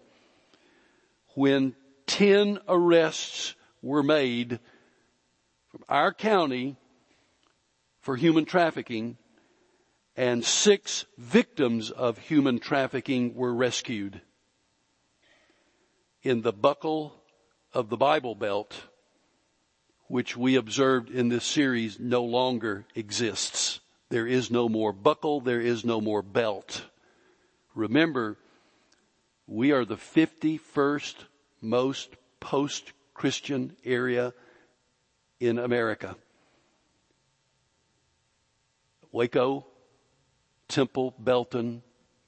when 1.35 1.77
10 2.07 2.59
arrests 2.69 3.55
were 3.81 4.03
made 4.03 4.59
from 5.69 5.85
our 5.89 6.13
county 6.13 6.77
for 8.01 8.17
human 8.17 8.45
trafficking 8.45 9.17
and 10.17 10.45
six 10.45 11.07
victims 11.17 11.93
of 11.93 12.19
human 12.19 12.59
trafficking 12.59 13.37
were 13.37 13.55
rescued. 13.55 14.21
In 16.25 16.43
the 16.43 16.53
buckle 16.53 17.15
of 17.73 17.89
the 17.89 17.97
Bible 17.97 18.35
Belt, 18.35 18.75
which 20.11 20.37
we 20.37 20.57
observed 20.57 21.09
in 21.09 21.29
this 21.29 21.45
series 21.45 22.01
no 22.01 22.25
longer 22.25 22.85
exists. 22.97 23.79
There 24.09 24.27
is 24.27 24.51
no 24.51 24.69
more 24.69 24.93
buckle, 24.93 25.41
there 25.41 25.61
is 25.61 25.85
no 25.85 26.01
more 26.01 26.21
belt. 26.21 26.85
Remember, 27.77 28.37
we 29.47 29.71
are 29.71 29.85
the 29.85 29.95
51st 29.95 31.15
most 31.61 32.17
post-Christian 32.41 33.77
area 33.85 34.35
in 35.39 35.61
America. 35.61 36.17
Waco, 39.13 39.65
Temple, 40.67 41.15
Belton, 41.21 41.83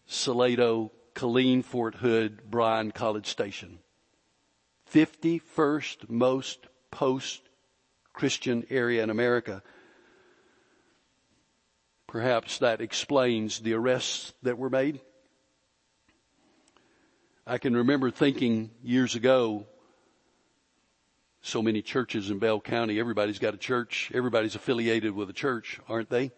Salado, 0.06 0.92
Killeen, 1.16 1.64
Fort 1.64 1.96
Hood, 1.96 2.48
Bryan, 2.48 2.92
College 2.92 3.26
Station. 3.26 3.80
51st 4.94 6.08
most 6.08 6.68
post 6.92 7.42
Christian 8.12 8.66
area 8.70 9.02
in 9.02 9.10
America. 9.10 9.62
Perhaps 12.06 12.58
that 12.58 12.80
explains 12.80 13.60
the 13.60 13.72
arrests 13.72 14.34
that 14.42 14.58
were 14.58 14.70
made. 14.70 15.00
I 17.46 17.58
can 17.58 17.74
remember 17.74 18.10
thinking 18.10 18.70
years 18.82 19.14
ago 19.14 19.66
so 21.40 21.60
many 21.60 21.82
churches 21.82 22.30
in 22.30 22.38
Bell 22.38 22.60
County. 22.60 23.00
Everybody's 23.00 23.40
got 23.40 23.54
a 23.54 23.58
church. 23.58 24.12
Everybody's 24.14 24.54
affiliated 24.54 25.12
with 25.12 25.28
a 25.28 25.32
church, 25.32 25.80
aren't 25.88 26.08
they? 26.08 26.30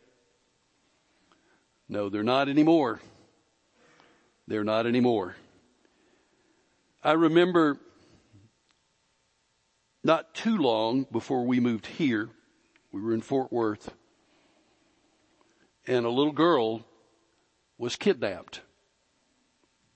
No, 1.89 2.09
they're 2.09 2.23
not 2.23 2.49
anymore. 2.49 3.01
They're 4.47 4.65
not 4.65 4.87
anymore. 4.87 5.37
I 7.03 7.13
remember 7.13 7.79
not 10.05 10.35
too 10.35 10.57
long 10.57 11.07
before 11.11 11.45
we 11.45 11.59
moved 11.59 11.87
here, 11.87 12.31
we 12.93 13.01
were 13.01 13.15
in 13.15 13.23
Fort 13.23 13.53
Worth, 13.53 13.93
and 15.87 16.07
a 16.07 16.11
little 16.11 16.33
girl 16.33 16.85
was 17.79 17.97
kidnapped. 17.97 18.61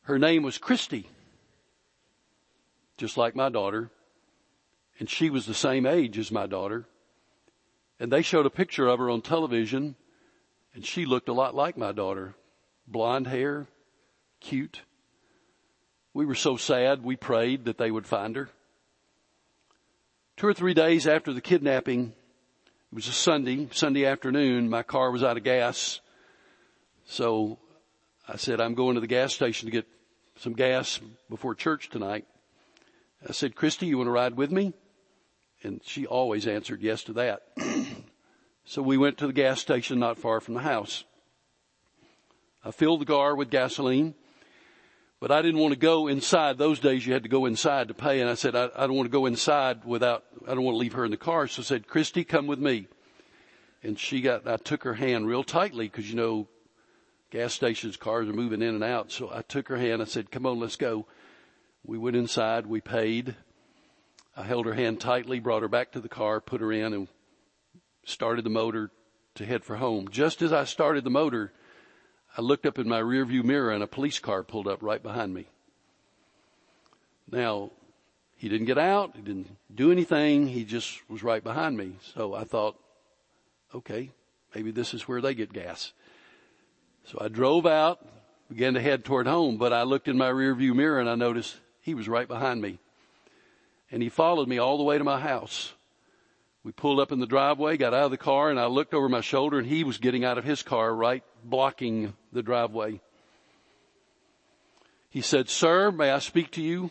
Her 0.02 0.18
name 0.18 0.42
was 0.42 0.58
Christy, 0.58 1.08
just 2.96 3.16
like 3.16 3.36
my 3.36 3.48
daughter 3.48 3.90
and 4.98 5.08
she 5.08 5.30
was 5.30 5.46
the 5.46 5.54
same 5.54 5.86
age 5.86 6.18
as 6.18 6.32
my 6.32 6.46
daughter. 6.46 6.86
And 8.00 8.12
they 8.12 8.22
showed 8.22 8.46
a 8.46 8.50
picture 8.50 8.88
of 8.88 8.98
her 8.98 9.10
on 9.10 9.22
television 9.22 9.96
and 10.74 10.84
she 10.84 11.06
looked 11.06 11.28
a 11.28 11.32
lot 11.32 11.54
like 11.54 11.76
my 11.76 11.92
daughter. 11.92 12.34
Blonde 12.86 13.26
hair, 13.26 13.66
cute. 14.40 14.82
We 16.14 16.26
were 16.26 16.34
so 16.34 16.56
sad 16.56 17.02
we 17.02 17.16
prayed 17.16 17.64
that 17.66 17.78
they 17.78 17.90
would 17.90 18.06
find 18.06 18.36
her. 18.36 18.50
Two 20.38 20.46
or 20.46 20.54
three 20.54 20.72
days 20.72 21.08
after 21.08 21.32
the 21.32 21.40
kidnapping, 21.40 22.12
it 22.92 22.94
was 22.94 23.08
a 23.08 23.12
Sunday, 23.12 23.66
Sunday 23.72 24.06
afternoon, 24.06 24.70
my 24.70 24.84
car 24.84 25.10
was 25.10 25.24
out 25.24 25.36
of 25.36 25.42
gas. 25.42 26.00
So 27.06 27.58
I 28.28 28.36
said, 28.36 28.60
I'm 28.60 28.74
going 28.74 28.94
to 28.94 29.00
the 29.00 29.08
gas 29.08 29.34
station 29.34 29.66
to 29.66 29.72
get 29.72 29.88
some 30.36 30.52
gas 30.52 31.00
before 31.28 31.56
church 31.56 31.90
tonight. 31.90 32.24
I 33.28 33.32
said, 33.32 33.56
Christy, 33.56 33.86
you 33.86 33.98
want 33.98 34.06
to 34.06 34.12
ride 34.12 34.36
with 34.36 34.52
me? 34.52 34.74
And 35.64 35.80
she 35.84 36.06
always 36.06 36.46
answered 36.46 36.82
yes 36.82 37.02
to 37.04 37.14
that. 37.14 37.42
so 38.64 38.80
we 38.80 38.96
went 38.96 39.18
to 39.18 39.26
the 39.26 39.32
gas 39.32 39.60
station 39.60 39.98
not 39.98 40.20
far 40.20 40.38
from 40.40 40.54
the 40.54 40.60
house. 40.60 41.02
I 42.64 42.70
filled 42.70 43.00
the 43.00 43.06
car 43.06 43.34
with 43.34 43.50
gasoline, 43.50 44.14
but 45.20 45.32
I 45.32 45.42
didn't 45.42 45.60
want 45.60 45.74
to 45.74 45.80
go 45.80 46.06
inside. 46.06 46.58
Those 46.58 46.78
days 46.78 47.06
you 47.06 47.12
had 47.12 47.24
to 47.24 47.28
go 47.28 47.46
inside 47.46 47.88
to 47.88 47.94
pay. 47.94 48.20
And 48.20 48.30
I 48.30 48.34
said, 48.34 48.54
I, 48.54 48.68
I 48.76 48.86
don't 48.86 48.94
want 48.94 49.06
to 49.06 49.12
go 49.12 49.26
inside 49.26 49.84
without, 49.84 50.24
I 50.46 50.54
don't 50.54 50.62
want 50.62 50.74
to 50.74 50.78
leave 50.78 50.92
her 50.92 51.04
in 51.04 51.10
the 51.10 51.16
car. 51.16 51.48
So 51.48 51.62
I 51.62 51.64
said, 51.64 51.88
Christy, 51.88 52.24
come 52.24 52.46
with 52.46 52.60
me. 52.60 52.86
and 53.82 53.98
she 53.98 54.20
got, 54.20 54.46
I 54.46 54.56
took 54.56 54.84
her 54.84 54.94
hand 54.94 55.26
real 55.26 55.44
tightly 55.44 55.86
because 55.86 56.08
you 56.08 56.16
know, 56.16 56.48
gas 57.30 57.52
stations, 57.52 57.96
cars 57.96 58.28
are 58.28 58.32
moving 58.32 58.62
in 58.62 58.74
and 58.74 58.84
out. 58.84 59.10
So 59.10 59.30
I 59.32 59.42
took 59.42 59.68
her 59.68 59.76
hand. 59.76 60.02
I 60.02 60.06
said, 60.06 60.30
come 60.30 60.46
on, 60.46 60.60
let's 60.60 60.76
go. 60.76 61.06
We 61.84 61.98
went 61.98 62.16
inside. 62.16 62.66
We 62.66 62.80
paid. 62.80 63.34
I 64.36 64.44
held 64.44 64.66
her 64.66 64.74
hand 64.74 65.00
tightly, 65.00 65.40
brought 65.40 65.62
her 65.62 65.68
back 65.68 65.92
to 65.92 66.00
the 66.00 66.08
car, 66.08 66.40
put 66.40 66.60
her 66.60 66.72
in 66.72 66.92
and 66.92 67.08
started 68.04 68.44
the 68.44 68.50
motor 68.50 68.90
to 69.34 69.44
head 69.44 69.64
for 69.64 69.76
home. 69.76 70.08
Just 70.10 70.42
as 70.42 70.52
I 70.52 70.64
started 70.64 71.02
the 71.02 71.10
motor, 71.10 71.52
I 72.36 72.40
looked 72.40 72.66
up 72.66 72.78
in 72.78 72.88
my 72.88 73.00
rearview 73.00 73.42
mirror 73.42 73.70
and 73.70 73.82
a 73.82 73.88
police 73.88 74.18
car 74.18 74.42
pulled 74.42 74.68
up 74.68 74.82
right 74.82 75.02
behind 75.02 75.34
me. 75.34 75.46
Now, 77.30 77.70
he 78.36 78.48
didn't 78.48 78.66
get 78.66 78.78
out. 78.78 79.16
He 79.16 79.22
didn't 79.22 79.56
do 79.74 79.90
anything. 79.90 80.46
He 80.46 80.64
just 80.64 80.98
was 81.10 81.22
right 81.22 81.42
behind 81.42 81.76
me. 81.76 81.96
So 82.14 82.34
I 82.34 82.44
thought, 82.44 82.78
okay, 83.74 84.10
maybe 84.54 84.70
this 84.70 84.94
is 84.94 85.08
where 85.08 85.20
they 85.20 85.34
get 85.34 85.52
gas. 85.52 85.92
So 87.04 87.18
I 87.20 87.28
drove 87.28 87.66
out, 87.66 88.06
began 88.48 88.74
to 88.74 88.80
head 88.80 89.04
toward 89.04 89.26
home, 89.26 89.56
but 89.56 89.72
I 89.72 89.82
looked 89.82 90.08
in 90.08 90.16
my 90.16 90.30
rearview 90.30 90.74
mirror 90.74 91.00
and 91.00 91.08
I 91.08 91.16
noticed 91.16 91.56
he 91.80 91.94
was 91.94 92.08
right 92.08 92.28
behind 92.28 92.62
me. 92.62 92.78
And 93.90 94.02
he 94.02 94.08
followed 94.08 94.48
me 94.48 94.58
all 94.58 94.76
the 94.76 94.84
way 94.84 94.98
to 94.98 95.04
my 95.04 95.18
house. 95.18 95.72
We 96.68 96.72
pulled 96.72 97.00
up 97.00 97.12
in 97.12 97.18
the 97.18 97.26
driveway, 97.26 97.78
got 97.78 97.94
out 97.94 98.04
of 98.04 98.10
the 98.10 98.18
car, 98.18 98.50
and 98.50 98.60
I 98.60 98.66
looked 98.66 98.92
over 98.92 99.08
my 99.08 99.22
shoulder 99.22 99.58
and 99.58 99.66
he 99.66 99.84
was 99.84 99.96
getting 99.96 100.22
out 100.22 100.36
of 100.36 100.44
his 100.44 100.62
car 100.62 100.94
right 100.94 101.24
blocking 101.42 102.12
the 102.30 102.42
driveway. 102.42 103.00
He 105.08 105.22
said, 105.22 105.48
sir, 105.48 105.90
may 105.90 106.10
I 106.10 106.18
speak 106.18 106.50
to 106.50 106.62
you? 106.62 106.90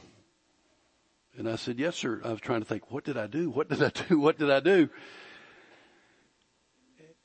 And 1.38 1.48
I 1.48 1.58
said, 1.58 1.78
yes, 1.78 1.96
sir. 1.96 2.20
I 2.26 2.32
was 2.32 2.42
trying 2.42 2.62
to 2.62 2.66
think, 2.66 2.90
what 2.90 3.04
did 3.04 3.18
I 3.18 3.28
do? 3.28 3.52
What 3.52 3.70
did 3.70 3.84
I 3.84 3.90
do? 3.90 4.18
What 4.20 4.40
did 4.40 4.50
I 4.50 4.62
do? 4.62 4.90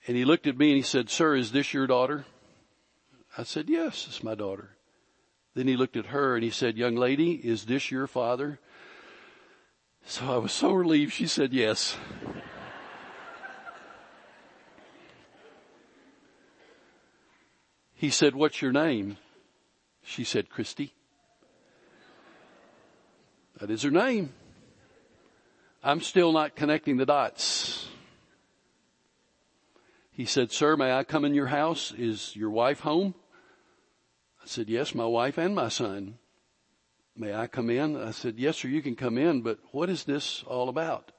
And 0.07 0.15
he 0.15 0.27
looked 0.27 0.47
at 0.47 0.59
me 0.59 0.73
and 0.73 0.77
he 0.77 0.83
said, 0.83 1.09
sir, 1.09 1.35
is 1.35 1.53
this 1.53 1.73
your 1.73 1.87
daughter? 1.87 2.27
I 3.39 3.45
said, 3.45 3.71
yes, 3.71 4.05
it's 4.07 4.23
my 4.23 4.35
daughter. 4.35 4.77
Then 5.55 5.69
he 5.69 5.79
looked 5.79 5.97
at 5.97 6.05
her 6.05 6.35
and 6.35 6.45
he 6.45 6.51
said, 6.51 6.77
young 6.77 6.97
lady, 6.97 7.33
is 7.33 7.65
this 7.65 7.91
your 7.91 8.07
father? 8.07 8.61
So 10.05 10.27
I 10.27 10.37
was 10.37 10.53
so 10.53 10.73
relieved 10.73 11.13
she 11.13 11.27
said 11.27 11.53
yes. 11.53 11.97
He 17.95 18.11
said, 18.11 18.35
what's 18.35 18.61
your 18.61 18.73
name? 18.73 19.17
She 20.03 20.25
said, 20.25 20.51
Christy. 20.51 20.93
That 23.61 23.71
is 23.71 23.83
her 23.83 23.93
name. 23.93 24.33
I'm 25.85 26.01
still 26.01 26.33
not 26.33 26.57
connecting 26.57 26.97
the 26.97 27.07
dots. 27.07 27.89
He 30.11 30.25
said, 30.25 30.51
sir, 30.51 30.77
may 30.77 30.93
I 30.93 31.05
come 31.05 31.25
in 31.25 31.33
your 31.33 31.47
house? 31.47 31.93
Is 31.97 32.35
your 32.35 32.51
wife 32.51 32.81
home? 32.81 33.15
I 34.43 34.47
said, 34.47 34.69
yes, 34.69 34.97
my 34.97 35.07
wife 35.07 35.39
and 35.39 35.55
my 35.55 35.69
son. 35.69 36.19
May 37.17 37.35
I 37.35 37.47
come 37.47 37.71
in? 37.71 37.97
I 37.97 38.11
said, 38.11 38.39
yes, 38.39 38.59
sir, 38.59 38.69
you 38.69 38.83
can 38.83 38.97
come 38.97 39.19
in, 39.19 39.43
but 39.43 39.59
what 39.71 39.91
is 39.91 40.05
this 40.05 40.43
all 40.47 40.69
about? 40.69 41.13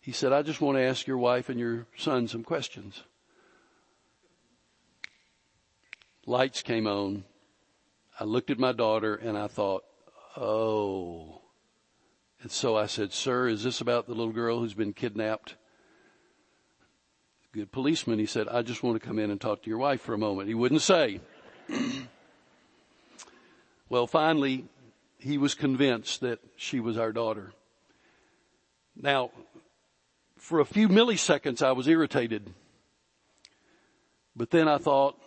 He 0.00 0.12
said, 0.12 0.32
I 0.32 0.42
just 0.42 0.60
want 0.60 0.76
to 0.78 0.82
ask 0.82 1.06
your 1.06 1.18
wife 1.18 1.48
and 1.48 1.58
your 1.58 1.86
son 1.96 2.28
some 2.28 2.44
questions. 2.44 3.02
Lights 6.26 6.62
came 6.62 6.86
on. 6.86 7.24
I 8.20 8.24
looked 8.24 8.50
at 8.50 8.58
my 8.58 8.72
daughter 8.72 9.14
and 9.14 9.36
I 9.36 9.46
thought, 9.46 9.84
Oh. 10.36 11.40
And 12.40 12.50
so 12.50 12.76
I 12.76 12.86
said, 12.86 13.12
sir, 13.12 13.48
is 13.48 13.64
this 13.64 13.80
about 13.80 14.06
the 14.06 14.14
little 14.14 14.32
girl 14.32 14.60
who's 14.60 14.74
been 14.74 14.92
kidnapped? 14.92 15.56
Good 17.52 17.72
policeman. 17.72 18.20
He 18.20 18.26
said, 18.26 18.46
I 18.46 18.62
just 18.62 18.84
want 18.84 19.00
to 19.00 19.04
come 19.06 19.18
in 19.18 19.32
and 19.32 19.40
talk 19.40 19.62
to 19.62 19.70
your 19.70 19.78
wife 19.78 20.00
for 20.00 20.14
a 20.14 20.18
moment. 20.18 20.48
He 20.48 20.54
wouldn't 20.54 20.82
say. 20.82 21.20
well, 23.88 24.06
finally, 24.06 24.66
he 25.18 25.38
was 25.38 25.54
convinced 25.54 26.20
that 26.20 26.40
she 26.56 26.80
was 26.80 26.96
our 26.96 27.12
daughter. 27.12 27.52
Now, 28.96 29.30
for 30.36 30.60
a 30.60 30.64
few 30.64 30.88
milliseconds, 30.88 31.62
I 31.62 31.72
was 31.72 31.88
irritated. 31.88 32.52
But 34.36 34.50
then 34.50 34.68
I 34.68 34.78
thought, 34.78 35.20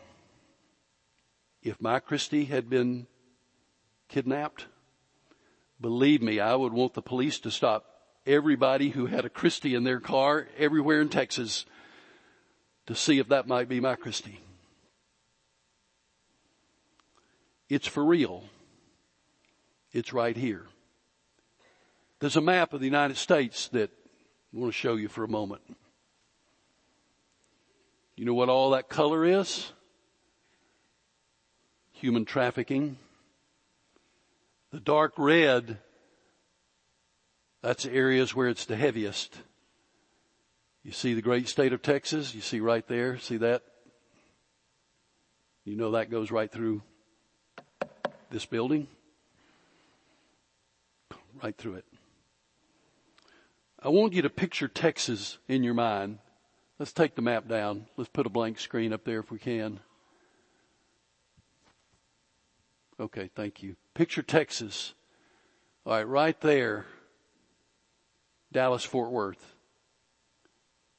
if 1.62 1.82
my 1.82 2.00
Christy 2.00 2.46
had 2.46 2.70
been 2.70 3.08
kidnapped, 4.08 4.66
Believe 5.82 6.22
me, 6.22 6.40
I 6.40 6.54
would 6.54 6.74
want 6.74 6.94
the 6.94 7.02
police 7.02 7.40
to 7.40 7.50
stop 7.50 7.86
everybody 8.28 8.90
who 8.90 9.08
had 9.08 9.26
a 9.26 9.30
Christy 9.30 9.74
in 9.74 9.84
their 9.84 10.00
car 10.00 10.48
everywhere 10.56 11.02
in 11.02 11.10
Texas 11.10 11.66
to 12.86 12.94
see 12.94 13.18
if 13.18 13.30
that 13.30 13.48
might 13.48 13.68
be 13.68 13.80
my 13.80 13.96
Christy. 13.96 14.40
It's 17.72 17.88
for 17.88 18.04
real. 18.04 18.44
It's 19.94 20.12
right 20.12 20.36
here. 20.36 20.66
There's 22.20 22.36
a 22.36 22.42
map 22.42 22.74
of 22.74 22.82
the 22.82 22.86
United 22.86 23.16
States 23.16 23.70
that 23.70 23.90
I 24.54 24.60
want 24.60 24.74
to 24.74 24.78
show 24.78 24.96
you 24.96 25.08
for 25.08 25.24
a 25.24 25.30
moment. 25.30 25.62
You 28.18 28.26
know 28.26 28.34
what 28.34 28.50
all 28.50 28.72
that 28.72 28.90
color 28.90 29.24
is? 29.24 29.72
Human 31.94 32.26
trafficking. 32.26 32.98
The 34.74 34.82
dark 34.82 35.14
red, 35.18 35.78
that's 37.62 37.86
areas 37.86 38.36
where 38.36 38.50
it's 38.50 38.66
the 38.66 38.76
heaviest. 38.76 39.38
You 40.84 40.92
see 40.92 41.14
the 41.14 41.22
great 41.22 41.48
state 41.48 41.72
of 41.72 41.82
Texas? 41.82 42.36
You 42.36 42.42
see 42.42 42.60
right 42.60 42.86
there? 42.86 43.18
See 43.18 43.38
that? 43.38 43.64
You 45.64 45.78
know 45.78 45.92
that 45.92 46.12
goes 46.12 46.32
right 46.32 46.52
through 46.52 46.82
this 48.30 48.46
building? 48.46 48.88
Right 51.42 51.56
through 51.58 51.76
it. 51.76 51.86
I 53.84 53.90
want 53.90 54.14
you 54.14 54.22
to 54.22 54.30
picture 54.30 54.68
Texas 54.68 55.40
in 55.48 55.64
your 55.64 55.74
mind. 55.74 56.20
Let's 56.78 56.94
take 56.94 57.16
the 57.16 57.22
map 57.22 57.48
down. 57.48 57.88
Let's 57.98 58.10
put 58.10 58.26
a 58.26 58.30
blank 58.30 58.60
screen 58.60 58.94
up 58.94 59.04
there 59.04 59.20
if 59.20 59.32
we 59.32 59.40
can. 59.40 59.80
Okay, 63.00 63.30
thank 63.36 63.64
you. 63.64 63.76
Picture 63.96 64.22
Texas. 64.22 64.94
All 65.86 65.94
right, 65.94 66.08
right 66.08 66.40
there. 66.42 66.86
Dallas 68.52 68.84
Fort 68.84 69.10
Worth. 69.10 69.56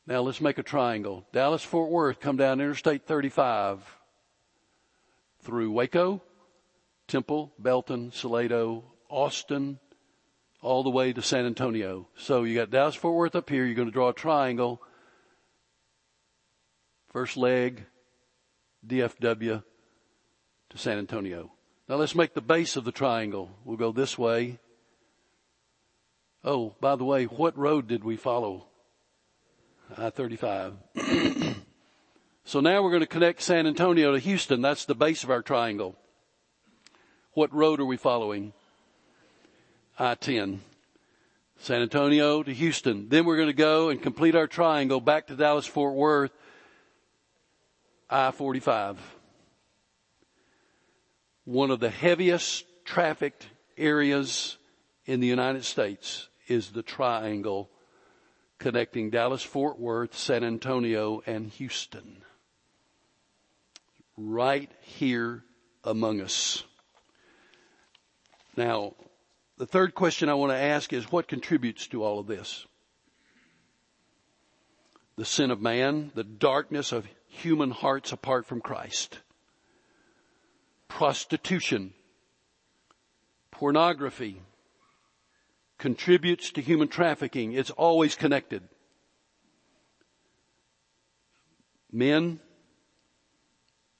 Now 0.07 0.23
let's 0.23 0.40
make 0.40 0.59
a 0.59 0.64
triangle. 0.64 1.25
Dallas 1.33 1.62
Fort 1.62 1.90
Worth, 1.90 2.18
come 2.18 2.37
down 2.37 2.61
Interstate 2.61 3.07
35 3.07 3.79
through 5.42 5.71
Waco, 5.71 6.21
Temple, 7.12 7.53
Belton, 7.59 8.11
Salado, 8.11 8.85
Austin, 9.11 9.79
all 10.62 10.83
the 10.83 10.88
way 10.88 11.12
to 11.12 11.20
San 11.20 11.44
Antonio. 11.44 12.09
So 12.16 12.44
you 12.44 12.55
got 12.55 12.70
Dallas 12.70 12.94
Fort 12.94 13.14
Worth 13.14 13.37
up 13.37 13.51
here. 13.51 13.66
You're 13.66 13.75
going 13.75 13.88
to 13.88 13.92
draw 13.92 14.09
a 14.09 14.14
triangle. 14.14 14.81
First 17.11 17.37
leg, 17.37 17.85
DFW 18.87 19.62
to 20.70 20.79
San 20.79 20.96
Antonio. 20.96 21.53
Now 21.87 21.96
let's 21.96 22.14
make 22.14 22.33
the 22.33 22.40
base 22.40 22.77
of 22.77 22.85
the 22.85 22.92
triangle. 22.92 23.51
We'll 23.66 23.77
go 23.77 23.92
this 23.92 24.16
way. 24.16 24.59
Oh, 26.42 26.75
by 26.81 26.96
the 26.96 27.05
way, 27.05 27.25
what 27.25 27.59
road 27.59 27.88
did 27.88 28.05
we 28.05 28.16
follow? 28.16 28.68
I-35. 29.98 30.77
so 32.44 32.61
now 32.61 32.83
we're 32.83 32.88
going 32.88 33.01
to 33.01 33.07
connect 33.07 33.42
San 33.42 33.66
Antonio 33.66 34.12
to 34.12 34.18
Houston. 34.18 34.62
That's 34.62 34.87
the 34.87 34.94
base 34.94 35.25
of 35.25 35.31
our 35.31 35.42
triangle. 35.42 35.98
What 37.35 37.53
road 37.55 37.81
are 37.81 37.85
we 37.85 37.97
following? 37.97 38.53
I-10. 39.99 40.59
San 41.59 41.83
Antonio 41.83 42.42
to 42.42 42.53
Houston. 42.53 43.09
Then 43.09 43.25
we're 43.25 43.37
going 43.37 43.49
to 43.49 43.53
go 43.53 43.88
and 43.88 44.03
complete 44.03 44.35
our 44.35 44.47
triangle 44.47 45.01
back 45.01 45.29
to 45.29 45.37
Dallas 45.37 45.66
Fort 45.66 45.95
Worth. 45.95 46.33
I-45 48.11 48.97
one 51.45 51.71
of 51.71 51.81
the 51.81 51.90
heaviest 51.90 52.64
trafficked 52.85 53.47
areas 53.77 54.59
in 55.07 55.21
the 55.21 55.27
United 55.27 55.64
States 55.64 56.29
is 56.47 56.71
the 56.71 56.83
triangle 56.83 57.68
connecting 58.59 59.11
Dallas, 59.11 59.42
Fort 59.42 59.79
Worth, 59.79 60.16
San 60.16 60.45
Antonio, 60.45 61.21
and 61.27 61.49
Houston. 61.51 62.23
Right 64.16 64.71
here 64.83 65.42
among 65.83 66.21
us. 66.21 66.62
Now, 68.56 68.94
the 69.58 69.66
third 69.66 69.94
question 69.94 70.28
I 70.28 70.34
want 70.34 70.52
to 70.52 70.58
ask 70.58 70.92
is 70.92 71.10
what 71.10 71.28
contributes 71.28 71.86
to 71.88 72.02
all 72.02 72.18
of 72.18 72.26
this? 72.26 72.66
The 75.16 75.24
sin 75.24 75.50
of 75.50 75.60
man, 75.60 76.10
the 76.14 76.24
darkness 76.24 76.92
of 76.92 77.06
human 77.26 77.70
hearts 77.70 78.12
apart 78.12 78.46
from 78.46 78.60
Christ 78.60 79.18
prostitution, 80.92 81.94
pornography, 83.50 84.42
contributes 85.78 86.52
to 86.52 86.60
human 86.60 86.86
trafficking. 86.86 87.52
It's 87.52 87.70
always 87.70 88.14
connected. 88.14 88.62
Men, 91.90 92.40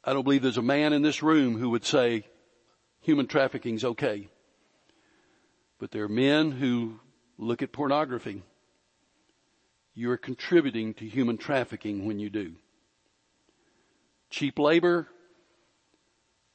I 0.05 0.13
don't 0.13 0.23
believe 0.23 0.43
there's 0.43 0.59
a 0.59 0.63
man 0.63 0.93
in 0.93 1.01
this 1.01 1.23
room 1.23 1.57
who 1.59 1.71
would 1.71 1.87
say 1.87 2.27
human 3.01 3.27
trafficking's 3.27 3.85
okay. 3.85 4.29
But 5.83 5.91
there 5.91 6.05
are 6.05 6.09
men 6.09 6.53
who 6.53 7.01
look 7.39 7.61
at 7.61 7.73
pornography. 7.73 8.45
You're 9.95 10.17
contributing 10.17 10.95
to 10.95 11.09
human 11.09 11.39
trafficking 11.39 12.07
when 12.07 12.21
you 12.21 12.31
do. 12.31 12.53
Cheap 14.31 14.61
labor, 14.61 15.09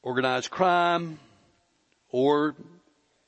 organized 0.00 0.48
crime, 0.48 1.20
or 2.08 2.56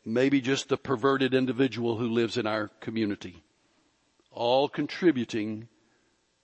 maybe 0.03 0.41
just 0.41 0.71
the 0.71 0.79
perverted 0.79 1.35
individual 1.35 1.99
who 1.99 2.09
lives 2.09 2.39
in 2.39 2.47
our 2.47 2.69
community. 2.81 3.43
All 4.31 4.71
contributing 4.71 5.69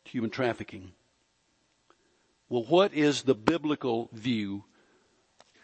to 0.05 0.11
human 0.11 0.29
trafficking. 0.29 0.93
Well, 2.51 2.65
what 2.65 2.93
is 2.93 3.23
the 3.23 3.35
biblical 3.35 4.11
view 4.13 4.65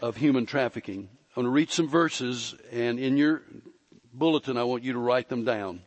of 0.00 0.16
human 0.16 0.46
trafficking? 0.46 1.10
I'm 1.36 1.42
going 1.42 1.44
to 1.44 1.50
read 1.50 1.70
some 1.70 1.88
verses 1.88 2.54
and 2.72 2.98
in 2.98 3.18
your 3.18 3.42
bulletin 4.12 4.56
I 4.56 4.64
want 4.64 4.84
you 4.84 4.92
to 4.92 4.98
write 4.98 5.28
them 5.28 5.44
down. 5.44 5.80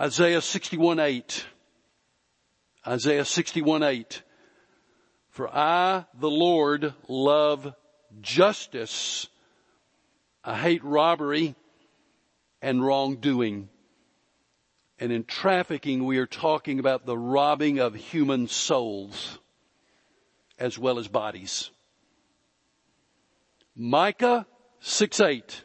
Isaiah 0.00 0.40
61 0.40 0.98
8. 0.98 1.46
Isaiah 2.86 3.24
61 3.24 3.82
8. 3.82 4.22
For 5.30 5.48
I, 5.48 6.06
the 6.14 6.30
Lord, 6.30 6.94
love 7.08 7.74
justice. 8.20 9.28
I 10.44 10.56
hate 10.56 10.84
robbery 10.84 11.54
and 12.62 12.84
wrongdoing. 12.84 13.68
And 14.98 15.12
in 15.12 15.24
trafficking, 15.24 16.04
we 16.04 16.18
are 16.18 16.26
talking 16.26 16.78
about 16.78 17.04
the 17.04 17.18
robbing 17.18 17.78
of 17.78 17.94
human 17.94 18.48
souls 18.48 19.38
as 20.58 20.78
well 20.78 20.98
as 20.98 21.08
bodies. 21.08 21.70
Micah 23.74 24.46
6 24.80 25.20
8. 25.20 25.62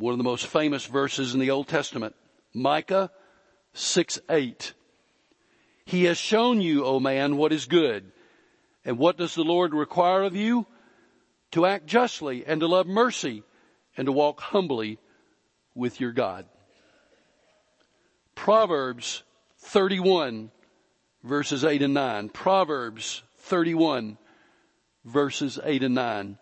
One 0.00 0.12
of 0.12 0.18
the 0.18 0.24
most 0.24 0.46
famous 0.46 0.86
verses 0.86 1.34
in 1.34 1.40
the 1.40 1.50
Old 1.50 1.68
Testament. 1.68 2.14
Micah 2.54 3.10
6 3.74 4.18
8. 4.30 4.72
He 5.84 6.04
has 6.04 6.16
shown 6.16 6.62
you, 6.62 6.86
O 6.86 6.98
man, 6.98 7.36
what 7.36 7.52
is 7.52 7.66
good 7.66 8.10
and 8.82 8.96
what 8.96 9.18
does 9.18 9.34
the 9.34 9.44
Lord 9.44 9.74
require 9.74 10.22
of 10.22 10.34
you? 10.34 10.66
To 11.52 11.66
act 11.66 11.84
justly 11.84 12.46
and 12.46 12.60
to 12.60 12.66
love 12.66 12.86
mercy 12.86 13.42
and 13.94 14.06
to 14.06 14.12
walk 14.12 14.40
humbly 14.40 14.98
with 15.74 16.00
your 16.00 16.12
God. 16.12 16.46
Proverbs 18.34 19.22
31 19.58 20.50
verses 21.22 21.62
8 21.62 21.82
and 21.82 21.92
9. 21.92 22.30
Proverbs 22.30 23.22
31 23.36 24.16
verses 25.04 25.60
8 25.62 25.82
and 25.82 25.94
9. 25.94 26.38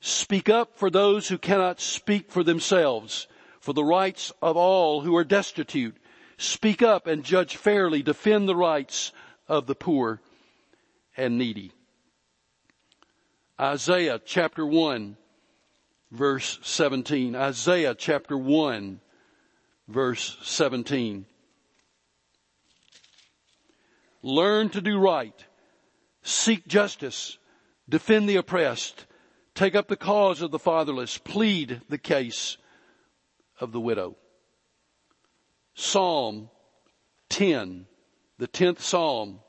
Speak 0.00 0.48
up 0.48 0.76
for 0.76 0.90
those 0.90 1.28
who 1.28 1.38
cannot 1.38 1.80
speak 1.80 2.30
for 2.30 2.44
themselves, 2.44 3.26
for 3.60 3.72
the 3.72 3.84
rights 3.84 4.32
of 4.40 4.56
all 4.56 5.00
who 5.00 5.16
are 5.16 5.24
destitute. 5.24 5.96
Speak 6.36 6.82
up 6.82 7.06
and 7.06 7.24
judge 7.24 7.56
fairly, 7.56 8.02
defend 8.02 8.48
the 8.48 8.56
rights 8.56 9.12
of 9.48 9.66
the 9.66 9.74
poor 9.74 10.20
and 11.16 11.36
needy. 11.36 11.72
Isaiah 13.60 14.20
chapter 14.24 14.64
1 14.64 15.16
verse 16.12 16.58
17. 16.62 17.34
Isaiah 17.34 17.94
chapter 17.94 18.38
1 18.38 19.00
verse 19.88 20.36
17. 20.42 21.26
Learn 24.22 24.68
to 24.70 24.80
do 24.80 24.98
right. 24.98 25.44
Seek 26.22 26.66
justice. 26.68 27.38
Defend 27.88 28.28
the 28.28 28.36
oppressed. 28.36 29.06
Take 29.58 29.74
up 29.74 29.88
the 29.88 29.96
cause 29.96 30.40
of 30.40 30.52
the 30.52 30.58
fatherless. 30.60 31.18
Plead 31.18 31.80
the 31.88 31.98
case 31.98 32.58
of 33.58 33.72
the 33.72 33.80
widow. 33.80 34.14
Psalm 35.74 36.48
10, 37.30 37.86
the 38.38 38.46
10th 38.46 38.78
Psalm, 38.78 39.40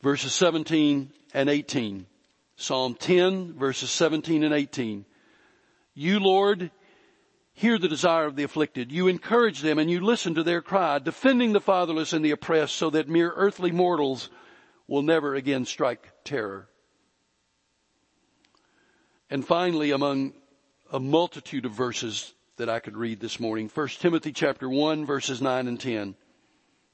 verses 0.00 0.32
17 0.32 1.12
and 1.34 1.50
18. 1.50 2.06
Psalm 2.56 2.94
10 2.94 3.58
verses 3.58 3.90
17 3.90 4.42
and 4.42 4.54
18. 4.54 5.04
You 5.92 6.18
Lord, 6.18 6.70
hear 7.52 7.76
the 7.76 7.88
desire 7.88 8.24
of 8.24 8.36
the 8.36 8.44
afflicted. 8.44 8.90
You 8.90 9.08
encourage 9.08 9.60
them 9.60 9.78
and 9.78 9.90
you 9.90 10.00
listen 10.00 10.34
to 10.36 10.42
their 10.42 10.62
cry, 10.62 10.98
defending 10.98 11.52
the 11.52 11.60
fatherless 11.60 12.14
and 12.14 12.24
the 12.24 12.30
oppressed 12.30 12.74
so 12.76 12.88
that 12.88 13.06
mere 13.06 13.34
earthly 13.36 13.70
mortals 13.70 14.30
will 14.86 15.02
never 15.02 15.34
again 15.34 15.66
strike 15.66 16.10
terror. 16.24 16.70
And 19.30 19.46
finally, 19.46 19.90
among 19.90 20.32
a 20.90 20.98
multitude 20.98 21.66
of 21.66 21.72
verses 21.72 22.32
that 22.56 22.70
I 22.70 22.80
could 22.80 22.96
read 22.96 23.20
this 23.20 23.38
morning, 23.38 23.70
1 23.72 23.88
Timothy 24.00 24.32
chapter 24.32 24.68
1 24.68 25.04
verses 25.04 25.42
9 25.42 25.68
and 25.68 25.78
10. 25.78 26.14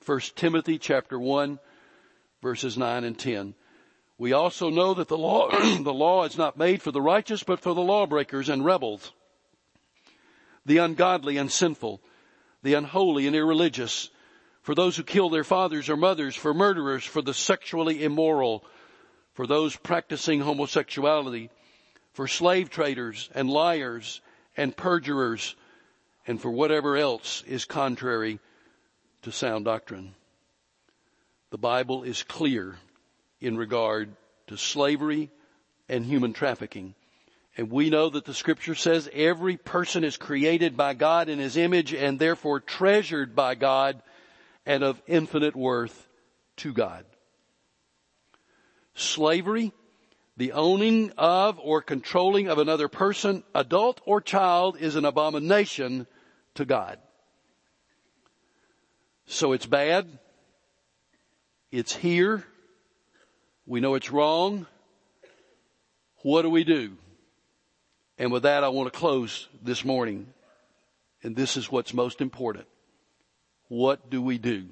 1 0.04 0.20
Timothy 0.34 0.78
chapter 0.78 1.18
1 1.18 1.60
verses 2.42 2.76
9 2.76 3.04
and 3.04 3.16
10. 3.16 3.54
We 4.18 4.32
also 4.32 4.68
know 4.68 4.94
that 4.94 5.06
the 5.06 5.16
law, 5.16 5.48
the 5.80 5.94
law 5.94 6.24
is 6.24 6.36
not 6.36 6.58
made 6.58 6.82
for 6.82 6.90
the 6.90 7.00
righteous, 7.00 7.44
but 7.44 7.60
for 7.60 7.72
the 7.72 7.80
lawbreakers 7.80 8.48
and 8.48 8.64
rebels, 8.64 9.12
the 10.66 10.78
ungodly 10.78 11.36
and 11.36 11.50
sinful, 11.50 12.00
the 12.64 12.74
unholy 12.74 13.28
and 13.28 13.36
irreligious, 13.36 14.10
for 14.62 14.74
those 14.74 14.96
who 14.96 15.04
kill 15.04 15.30
their 15.30 15.44
fathers 15.44 15.88
or 15.88 15.96
mothers, 15.96 16.34
for 16.34 16.52
murderers, 16.52 17.04
for 17.04 17.22
the 17.22 17.34
sexually 17.34 18.02
immoral, 18.02 18.64
for 19.34 19.46
those 19.46 19.76
practicing 19.76 20.40
homosexuality, 20.40 21.50
for 22.14 22.27
slave 22.27 22.70
traders 22.70 23.29
and 23.35 23.50
liars 23.50 24.20
and 24.57 24.74
perjurers, 24.77 25.57
and 26.27 26.40
for 26.40 26.50
whatever 26.50 26.96
else 26.96 27.42
is 27.46 27.64
contrary 27.64 28.38
to 29.22 29.33
sound 29.33 29.64
doctrine. 29.66 30.14
The 31.50 31.59
Bible 31.59 32.05
is 32.05 32.22
clear 32.22 32.77
in 33.40 33.57
regard 33.59 34.14
to 34.46 34.57
slavery 34.57 35.31
and 35.88 36.05
human 36.05 36.33
trafficking. 36.33 36.94
And 37.57 37.70
we 37.70 37.90
know 37.90 38.11
that 38.11 38.24
the 38.24 38.35
scripture 38.35 38.74
says 38.74 39.09
every 39.12 39.57
person 39.57 40.05
is 40.05 40.16
created 40.16 40.77
by 40.77 40.94
God 40.94 41.29
in 41.29 41.38
his 41.38 41.57
image 41.57 41.92
and 41.92 42.18
therefore 42.18 42.61
treasured 42.61 43.35
by 43.35 43.55
God 43.55 44.03
and 44.66 44.83
of 44.83 45.00
infinite 45.07 45.55
worth 45.55 46.09
to 46.57 46.72
God. 46.72 47.05
Slavery, 48.94 49.72
the 50.36 50.52
owning 50.52 51.12
of 51.16 51.58
or 51.60 51.80
controlling 51.80 52.48
of 52.48 52.58
another 52.58 52.88
person, 52.88 53.44
adult 53.54 54.00
or 54.04 54.20
child, 54.20 54.76
is 54.78 54.96
an 54.96 55.04
abomination 55.04 56.06
to 56.54 56.64
God. 56.64 56.98
So 59.26 59.52
it's 59.52 59.66
bad. 59.66 60.18
It's 61.70 61.94
here. 61.94 62.44
We 63.66 63.80
know 63.80 63.94
it's 63.94 64.10
wrong. 64.10 64.66
What 66.22 66.42
do 66.42 66.50
we 66.50 66.64
do? 66.64 66.96
And 68.18 68.30
with 68.30 68.42
that, 68.44 68.64
I 68.64 68.68
want 68.68 68.92
to 68.92 68.98
close 68.98 69.48
this 69.62 69.84
morning. 69.84 70.32
And 71.22 71.34
this 71.34 71.56
is 71.56 71.70
what's 71.70 71.94
most 71.94 72.20
important. 72.20 72.66
What 73.68 74.10
do 74.10 74.20
we 74.20 74.38
do? 74.38 74.66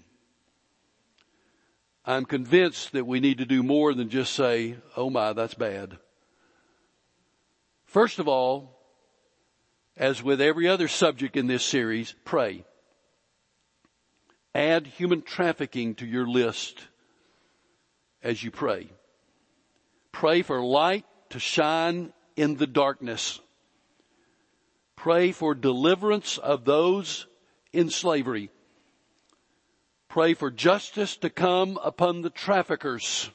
I'm 2.05 2.25
convinced 2.25 2.93
that 2.93 3.07
we 3.07 3.21
need 3.21 3.39
to 3.39 3.45
do 3.45 3.63
more 3.63 3.95
than 3.95 4.11
just 4.11 4.35
say, 4.35 4.77
oh 4.97 5.09
my, 5.09 5.33
that's 5.33 5.55
bad. 5.55 5.99
First 7.85 8.19
of 8.19 8.27
all, 8.27 8.79
as 9.97 10.23
with 10.23 10.41
every 10.41 10.67
other 10.67 10.89
subject 10.89 11.37
in 11.37 11.47
this 11.47 11.65
series, 11.65 12.15
pray. 12.25 12.65
Add 14.55 14.87
human 14.87 15.23
trafficking 15.23 15.95
to 15.97 16.07
your 16.07 16.27
list 16.27 16.81
as 18.23 18.43
you 18.43 18.51
pray. 18.51 18.91
Pray 20.11 20.43
for 20.43 20.61
light 20.61 21.05
to 21.31 21.39
shine 21.39 22.13
in 22.37 22.57
the 22.57 22.67
darkness. 22.67 23.41
Pray 24.97 25.33
for 25.33 25.55
deliverance 25.55 26.39
of 26.39 26.65
those 26.65 27.27
in 27.73 27.91
slavery. 27.91 28.51
Pray 30.13 30.35
for 30.35 30.51
justice 30.51 31.17
to 31.17 31.31
come 31.31 31.79
upon 31.83 32.21
the 32.21 32.29
traffickers. 32.29 33.31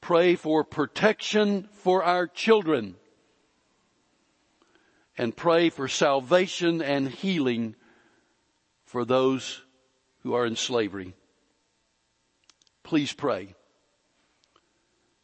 Pray 0.00 0.34
for 0.34 0.64
protection 0.64 1.68
for 1.70 2.02
our 2.02 2.26
children. 2.26 2.94
And 5.18 5.36
pray 5.36 5.68
for 5.68 5.86
salvation 5.86 6.80
and 6.80 7.10
healing 7.10 7.76
for 8.86 9.04
those 9.04 9.60
who 10.22 10.32
are 10.32 10.46
in 10.46 10.56
slavery. 10.56 11.12
Please 12.82 13.12
pray. 13.12 13.54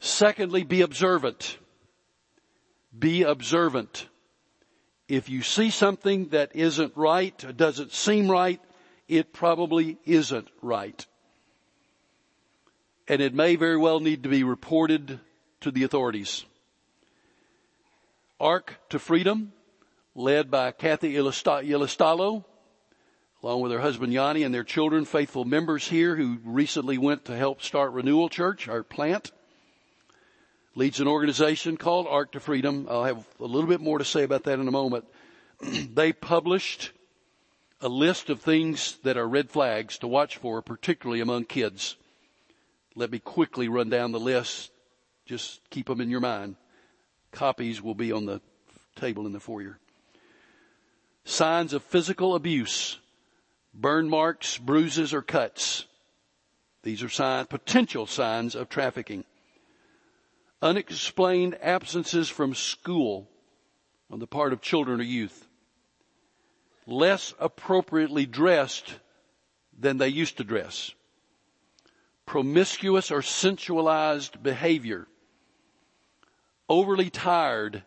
Secondly, 0.00 0.64
be 0.64 0.82
observant. 0.82 1.56
Be 2.98 3.22
observant. 3.22 4.06
If 5.08 5.30
you 5.30 5.40
see 5.40 5.70
something 5.70 6.28
that 6.28 6.54
isn't 6.54 6.94
right, 6.94 7.56
doesn't 7.56 7.92
seem 7.92 8.30
right, 8.30 8.60
it 9.08 9.32
probably 9.32 9.98
isn't 10.04 10.48
right. 10.62 11.06
And 13.06 13.20
it 13.20 13.34
may 13.34 13.56
very 13.56 13.76
well 13.76 14.00
need 14.00 14.22
to 14.22 14.28
be 14.28 14.44
reported 14.44 15.20
to 15.60 15.70
the 15.70 15.82
authorities. 15.82 16.44
Arc 18.40 18.78
to 18.90 18.98
Freedom, 18.98 19.52
led 20.14 20.50
by 20.50 20.72
Kathy 20.72 21.14
Ilistalo, 21.14 22.44
along 23.42 23.60
with 23.60 23.72
her 23.72 23.80
husband 23.80 24.12
Yanni 24.12 24.42
and 24.42 24.54
their 24.54 24.64
children, 24.64 25.04
faithful 25.04 25.44
members 25.44 25.86
here 25.86 26.16
who 26.16 26.38
recently 26.44 26.96
went 26.96 27.26
to 27.26 27.36
help 27.36 27.60
start 27.62 27.92
Renewal 27.92 28.28
Church, 28.28 28.68
our 28.68 28.82
plant. 28.82 29.32
Leads 30.74 30.98
an 30.98 31.06
organization 31.06 31.76
called 31.76 32.06
Arc 32.08 32.32
to 32.32 32.40
Freedom. 32.40 32.88
I'll 32.90 33.04
have 33.04 33.24
a 33.38 33.44
little 33.44 33.68
bit 33.68 33.80
more 33.80 33.98
to 33.98 34.04
say 34.04 34.24
about 34.24 34.44
that 34.44 34.58
in 34.58 34.66
a 34.66 34.72
moment. 34.72 35.04
they 35.94 36.12
published 36.12 36.90
a 37.80 37.88
list 37.88 38.30
of 38.30 38.40
things 38.40 38.98
that 39.02 39.16
are 39.16 39.28
red 39.28 39.50
flags 39.50 39.98
to 39.98 40.06
watch 40.06 40.36
for, 40.36 40.62
particularly 40.62 41.20
among 41.20 41.44
kids. 41.44 41.96
Let 42.94 43.10
me 43.10 43.18
quickly 43.18 43.68
run 43.68 43.88
down 43.88 44.12
the 44.12 44.20
list. 44.20 44.70
Just 45.26 45.60
keep 45.70 45.86
them 45.86 46.00
in 46.00 46.10
your 46.10 46.20
mind. 46.20 46.56
Copies 47.32 47.82
will 47.82 47.94
be 47.94 48.12
on 48.12 48.26
the 48.26 48.40
table 48.96 49.26
in 49.26 49.32
the 49.32 49.40
foyer. 49.40 49.78
Signs 51.24 51.72
of 51.72 51.82
physical 51.82 52.34
abuse, 52.34 52.98
burn 53.72 54.08
marks, 54.08 54.58
bruises, 54.58 55.12
or 55.12 55.22
cuts. 55.22 55.86
These 56.82 57.02
are 57.02 57.08
signs, 57.08 57.48
potential 57.48 58.06
signs 58.06 58.54
of 58.54 58.68
trafficking. 58.68 59.24
Unexplained 60.60 61.58
absences 61.62 62.28
from 62.28 62.54
school 62.54 63.28
on 64.10 64.18
the 64.18 64.26
part 64.26 64.52
of 64.52 64.60
children 64.60 65.00
or 65.00 65.04
youth. 65.04 65.46
Less 66.86 67.34
appropriately 67.38 68.26
dressed 68.26 68.94
than 69.78 69.98
they 69.98 70.08
used 70.08 70.36
to 70.36 70.44
dress. 70.44 70.92
Promiscuous 72.26 73.10
or 73.10 73.22
sensualized 73.22 74.42
behavior 74.42 75.06
overly 76.68 77.10
tired 77.10 77.82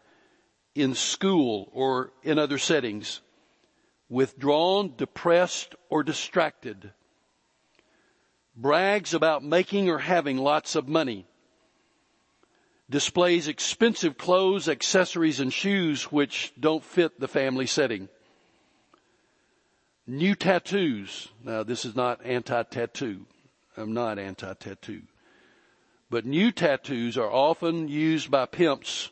in 0.76 0.94
school 0.94 1.70
or 1.74 2.12
in 2.24 2.38
other 2.38 2.58
settings, 2.58 3.22
withdrawn, 4.10 4.94
depressed, 4.96 5.76
or 5.90 6.04
distracted, 6.04 6.92
brags 8.56 9.14
about 9.14 9.44
making 9.44 9.90
or 9.90 9.98
having 9.98 10.38
lots 10.38 10.76
of 10.76 10.88
money, 10.88 11.26
displays 12.90 13.48
expensive 13.48 14.18
clothes, 14.18 14.70
accessories, 14.70 15.40
and 15.40 15.52
shoes 15.52 16.12
which 16.12 16.54
don't 16.60 16.84
fit 16.84 17.20
the 17.20 17.28
family 17.28 17.66
setting. 17.66 18.08
New 20.08 20.36
tattoos. 20.36 21.28
Now 21.44 21.64
this 21.64 21.84
is 21.84 21.96
not 21.96 22.26
anti-tattoo. 22.26 23.26
I'm 23.76 23.94
not 23.94 24.18
anti-tattoo. 24.18 25.02
But 26.10 26.26
new 26.26 26.54
tattoos 26.54 27.18
are 27.18 27.30
often 27.30 27.90
used 27.90 28.32
by 28.32 28.46
pimps 28.46 29.10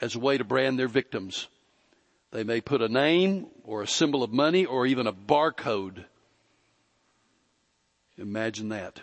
as 0.00 0.14
a 0.14 0.18
way 0.18 0.38
to 0.38 0.44
brand 0.44 0.78
their 0.78 0.88
victims. 0.88 1.48
They 2.30 2.42
may 2.42 2.62
put 2.62 2.80
a 2.80 2.88
name 2.88 3.48
or 3.64 3.82
a 3.82 3.86
symbol 3.86 4.22
of 4.22 4.32
money 4.32 4.64
or 4.64 4.86
even 4.86 5.06
a 5.06 5.12
barcode. 5.12 6.04
Imagine 8.16 8.70
that. 8.70 9.00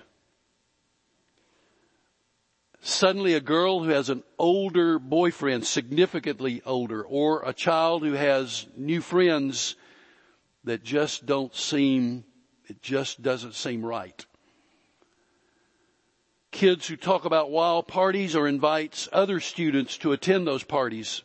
Suddenly 2.81 3.33
a 3.33 3.39
girl 3.39 3.83
who 3.83 3.89
has 3.89 4.09
an 4.09 4.23
older 4.37 4.99
boyfriend, 4.99 5.65
significantly 5.65 6.61
older, 6.65 7.03
or 7.03 7.43
a 7.43 7.53
child 7.53 8.03
who 8.03 8.13
has 8.13 8.67
new 8.75 9.01
friends 9.01 9.75
that 10.65 10.83
just 10.83 11.25
don't 11.25 11.55
seem, 11.55 12.25
it 12.67 12.81
just 12.81 13.21
doesn't 13.21 13.55
seem 13.55 13.85
right 13.85 14.25
kids 16.55 16.87
who 16.87 16.95
talk 16.95 17.25
about 17.25 17.51
wild 17.51 17.85
parties 17.85 18.33
or 18.33 18.47
invites 18.47 19.09
other 19.11 19.41
students 19.41 19.97
to 19.97 20.13
attend 20.13 20.47
those 20.47 20.63
parties. 20.63 21.21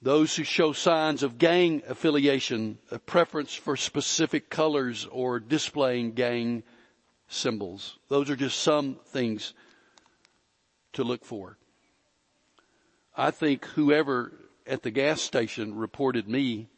Those 0.00 0.36
who 0.36 0.44
show 0.44 0.72
signs 0.72 1.24
of 1.24 1.38
gang 1.38 1.82
affiliation, 1.88 2.78
a 2.92 3.00
preference 3.00 3.52
for 3.52 3.76
specific 3.76 4.48
colors 4.48 5.08
or 5.10 5.40
displaying 5.40 6.12
gang 6.12 6.62
symbols. 7.26 7.98
Those 8.08 8.30
are 8.30 8.36
just 8.36 8.60
some 8.60 8.96
things 9.06 9.54
to 10.92 11.02
look 11.02 11.24
for. 11.24 11.58
I 13.16 13.32
think 13.32 13.64
whoever 13.64 14.32
at 14.68 14.84
the 14.84 14.92
gas 14.92 15.20
station 15.20 15.74
reported 15.74 16.28
me 16.28 16.68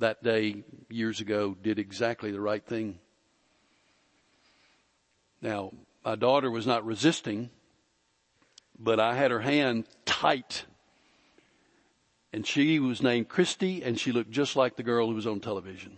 that 0.00 0.22
day 0.22 0.64
years 0.88 1.20
ago 1.20 1.56
did 1.62 1.78
exactly 1.78 2.30
the 2.30 2.40
right 2.40 2.64
thing. 2.64 2.98
Now, 5.40 5.72
my 6.04 6.16
daughter 6.16 6.50
was 6.50 6.66
not 6.66 6.84
resisting, 6.84 7.50
but 8.78 9.00
I 9.00 9.14
had 9.14 9.30
her 9.30 9.40
hand 9.40 9.84
tight. 10.04 10.64
And 12.32 12.46
she 12.46 12.78
was 12.78 13.02
named 13.02 13.28
Christy 13.28 13.82
and 13.82 13.98
she 13.98 14.12
looked 14.12 14.30
just 14.30 14.56
like 14.56 14.76
the 14.76 14.82
girl 14.82 15.08
who 15.08 15.14
was 15.14 15.26
on 15.26 15.40
television. 15.40 15.96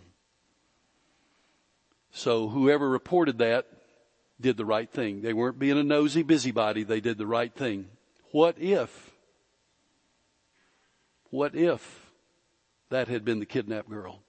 So 2.11 2.47
whoever 2.49 2.89
reported 2.89 3.39
that 3.39 3.67
did 4.39 4.57
the 4.57 4.65
right 4.65 4.89
thing. 4.89 5.21
They 5.21 5.33
weren't 5.33 5.59
being 5.59 5.77
a 5.77 5.83
nosy 5.83 6.23
busybody. 6.23 6.83
They 6.83 7.01
did 7.01 7.17
the 7.17 7.27
right 7.27 7.53
thing. 7.53 7.87
What 8.31 8.57
if, 8.57 9.11
what 11.29 11.55
if 11.55 12.02
that 12.93 13.07
had 13.07 13.25
been 13.25 13.39
the 13.39 13.45
kidnapped 13.45 13.89
girl? 13.89 14.19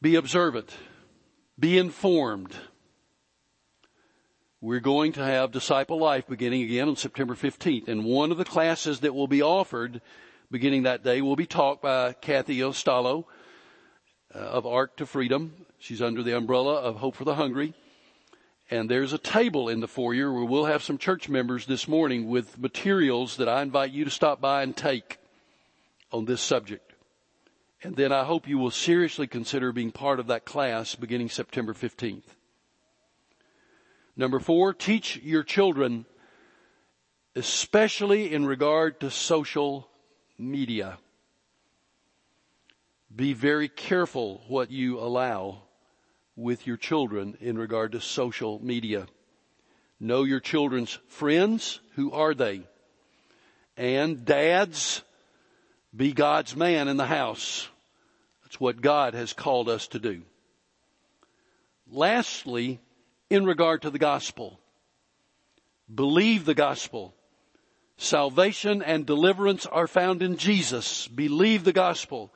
Be 0.00 0.14
observant. 0.16 0.74
Be 1.58 1.76
informed. 1.76 2.56
We're 4.62 4.80
going 4.80 5.12
to 5.12 5.24
have 5.24 5.52
Disciple 5.52 5.98
Life 5.98 6.26
beginning 6.26 6.62
again 6.62 6.88
on 6.88 6.96
September 6.96 7.34
15th. 7.34 7.86
And 7.86 8.04
one 8.04 8.32
of 8.32 8.38
the 8.38 8.46
classes 8.46 9.00
that 9.00 9.14
will 9.14 9.26
be 9.26 9.42
offered 9.42 10.00
beginning 10.50 10.84
that 10.84 11.04
day 11.04 11.20
will 11.20 11.36
be 11.36 11.46
taught 11.46 11.82
by 11.82 12.14
Kathy 12.14 12.58
Ostallo 12.60 13.26
uh, 14.34 14.38
of 14.38 14.66
Arc 14.66 14.96
to 14.96 15.06
Freedom. 15.06 15.52
She's 15.78 16.00
under 16.00 16.22
the 16.22 16.34
umbrella 16.34 16.76
of 16.76 16.96
Hope 16.96 17.14
for 17.14 17.24
the 17.24 17.34
Hungry. 17.34 17.74
And 18.70 18.90
there's 18.90 19.12
a 19.12 19.18
table 19.18 19.68
in 19.68 19.80
the 19.80 19.88
foyer 19.88 20.32
where 20.32 20.44
we'll 20.44 20.64
have 20.64 20.82
some 20.82 20.96
church 20.96 21.28
members 21.28 21.66
this 21.66 21.86
morning 21.86 22.28
with 22.28 22.58
materials 22.58 23.36
that 23.36 23.50
I 23.50 23.60
invite 23.60 23.92
you 23.92 24.04
to 24.06 24.10
stop 24.10 24.40
by 24.40 24.62
and 24.62 24.74
take 24.74 25.18
on 26.12 26.24
this 26.24 26.40
subject. 26.40 26.92
And 27.82 27.96
then 27.96 28.12
I 28.12 28.24
hope 28.24 28.46
you 28.46 28.58
will 28.58 28.70
seriously 28.70 29.26
consider 29.26 29.72
being 29.72 29.90
part 29.90 30.20
of 30.20 30.28
that 30.28 30.44
class 30.44 30.94
beginning 30.94 31.30
September 31.30 31.74
15th. 31.74 32.22
Number 34.16 34.38
four, 34.38 34.74
teach 34.74 35.16
your 35.16 35.42
children, 35.42 36.04
especially 37.34 38.32
in 38.32 38.46
regard 38.46 39.00
to 39.00 39.10
social 39.10 39.88
media. 40.38 40.98
Be 43.14 43.32
very 43.32 43.68
careful 43.68 44.42
what 44.48 44.70
you 44.70 44.98
allow 44.98 45.62
with 46.36 46.66
your 46.66 46.76
children 46.76 47.36
in 47.40 47.58
regard 47.58 47.92
to 47.92 48.00
social 48.00 48.58
media. 48.64 49.06
Know 49.98 50.24
your 50.24 50.40
children's 50.40 50.98
friends. 51.08 51.80
Who 51.94 52.12
are 52.12 52.34
they? 52.34 52.62
And 53.76 54.24
dads, 54.24 55.02
be 55.94 56.12
God's 56.12 56.56
man 56.56 56.88
in 56.88 56.96
the 56.96 57.06
house. 57.06 57.68
That's 58.42 58.60
what 58.60 58.80
God 58.80 59.14
has 59.14 59.32
called 59.32 59.68
us 59.68 59.88
to 59.88 59.98
do. 59.98 60.22
Lastly, 61.90 62.80
in 63.28 63.44
regard 63.44 63.82
to 63.82 63.90
the 63.90 63.98
gospel, 63.98 64.58
believe 65.94 66.44
the 66.44 66.54
gospel. 66.54 67.14
Salvation 67.98 68.82
and 68.82 69.06
deliverance 69.06 69.66
are 69.66 69.86
found 69.86 70.22
in 70.22 70.36
Jesus. 70.36 71.06
Believe 71.08 71.64
the 71.64 71.72
gospel. 71.72 72.32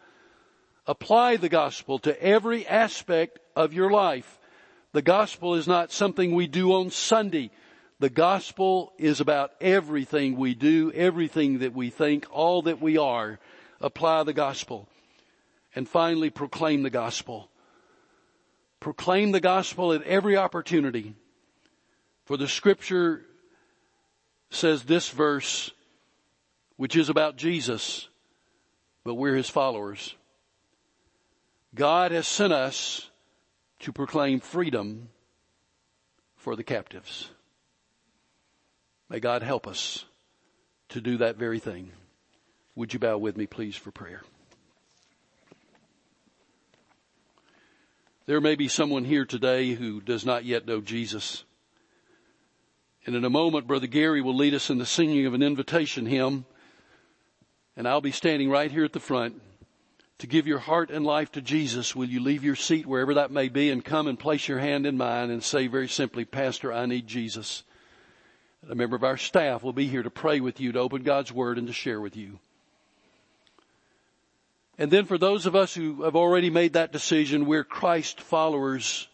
Apply 0.86 1.36
the 1.36 1.48
gospel 1.48 1.98
to 2.00 2.22
every 2.22 2.66
aspect 2.66 3.38
of 3.56 3.72
your 3.72 3.90
life. 3.90 4.38
The 4.92 5.02
gospel 5.02 5.54
is 5.54 5.66
not 5.66 5.90
something 5.90 6.34
we 6.34 6.46
do 6.46 6.72
on 6.72 6.90
Sunday. 6.90 7.50
The 7.98 8.10
gospel 8.10 8.92
is 8.98 9.20
about 9.20 9.52
everything 9.60 10.36
we 10.36 10.54
do, 10.54 10.92
everything 10.92 11.60
that 11.60 11.74
we 11.74 11.90
think, 11.90 12.26
all 12.30 12.62
that 12.62 12.80
we 12.80 12.98
are. 12.98 13.38
Apply 13.80 14.22
the 14.22 14.32
gospel. 14.32 14.88
And 15.74 15.88
finally, 15.88 16.30
proclaim 16.30 16.82
the 16.82 16.90
gospel. 16.90 17.50
Proclaim 18.80 19.32
the 19.32 19.40
gospel 19.40 19.92
at 19.92 20.02
every 20.02 20.36
opportunity. 20.36 21.14
For 22.24 22.36
the 22.36 22.48
scripture 22.48 23.22
says 24.50 24.84
this 24.84 25.08
verse, 25.08 25.70
which 26.76 26.96
is 26.96 27.08
about 27.08 27.36
Jesus, 27.36 28.08
but 29.04 29.14
we're 29.14 29.36
his 29.36 29.50
followers. 29.50 30.14
God 31.74 32.10
has 32.12 32.26
sent 32.26 32.52
us 32.52 33.10
to 33.80 33.92
proclaim 33.92 34.40
freedom 34.40 35.10
for 36.36 36.56
the 36.56 36.64
captives. 36.64 37.30
May 39.08 39.20
God 39.20 39.42
help 39.42 39.66
us 39.66 40.04
to 40.88 41.00
do 41.00 41.18
that 41.18 41.36
very 41.36 41.58
thing. 41.58 41.92
Would 42.76 42.92
you 42.92 42.98
bow 42.98 43.16
with 43.16 43.38
me, 43.38 43.46
please, 43.46 43.74
for 43.74 43.90
prayer? 43.90 44.22
There 48.26 48.40
may 48.40 48.54
be 48.54 48.68
someone 48.68 49.04
here 49.04 49.24
today 49.24 49.72
who 49.72 50.00
does 50.00 50.26
not 50.26 50.44
yet 50.44 50.66
know 50.66 50.82
Jesus. 50.82 51.44
And 53.06 53.16
in 53.16 53.24
a 53.24 53.30
moment, 53.30 53.66
Brother 53.66 53.86
Gary 53.86 54.20
will 54.20 54.36
lead 54.36 54.52
us 54.52 54.68
in 54.68 54.76
the 54.76 54.84
singing 54.84 55.24
of 55.24 55.32
an 55.32 55.42
invitation 55.42 56.04
hymn. 56.04 56.44
And 57.76 57.88
I'll 57.88 58.02
be 58.02 58.12
standing 58.12 58.50
right 58.50 58.70
here 58.70 58.84
at 58.84 58.92
the 58.92 59.00
front 59.00 59.40
to 60.18 60.26
give 60.26 60.46
your 60.46 60.58
heart 60.58 60.90
and 60.90 61.04
life 61.04 61.32
to 61.32 61.40
Jesus. 61.40 61.96
Will 61.96 62.08
you 62.08 62.20
leave 62.20 62.44
your 62.44 62.56
seat 62.56 62.84
wherever 62.84 63.14
that 63.14 63.30
may 63.30 63.48
be 63.48 63.70
and 63.70 63.84
come 63.84 64.06
and 64.06 64.18
place 64.18 64.48
your 64.48 64.58
hand 64.58 64.86
in 64.86 64.98
mine 64.98 65.30
and 65.30 65.42
say 65.42 65.66
very 65.66 65.88
simply, 65.88 66.26
Pastor, 66.26 66.72
I 66.72 66.84
need 66.84 67.06
Jesus. 67.06 67.62
A 68.68 68.74
member 68.74 68.96
of 68.96 69.04
our 69.04 69.16
staff 69.16 69.62
will 69.62 69.72
be 69.72 69.86
here 69.86 70.02
to 70.02 70.10
pray 70.10 70.40
with 70.40 70.60
you, 70.60 70.72
to 70.72 70.80
open 70.80 71.04
God's 71.04 71.32
Word 71.32 71.56
and 71.56 71.68
to 71.68 71.72
share 71.72 72.00
with 72.00 72.16
you. 72.16 72.38
And 74.78 74.90
then 74.90 75.06
for 75.06 75.16
those 75.16 75.46
of 75.46 75.56
us 75.56 75.74
who 75.74 76.02
have 76.02 76.16
already 76.16 76.50
made 76.50 76.74
that 76.74 76.92
decision, 76.92 77.46
we're 77.46 77.64
Christ 77.64 78.20
followers. 78.20 79.08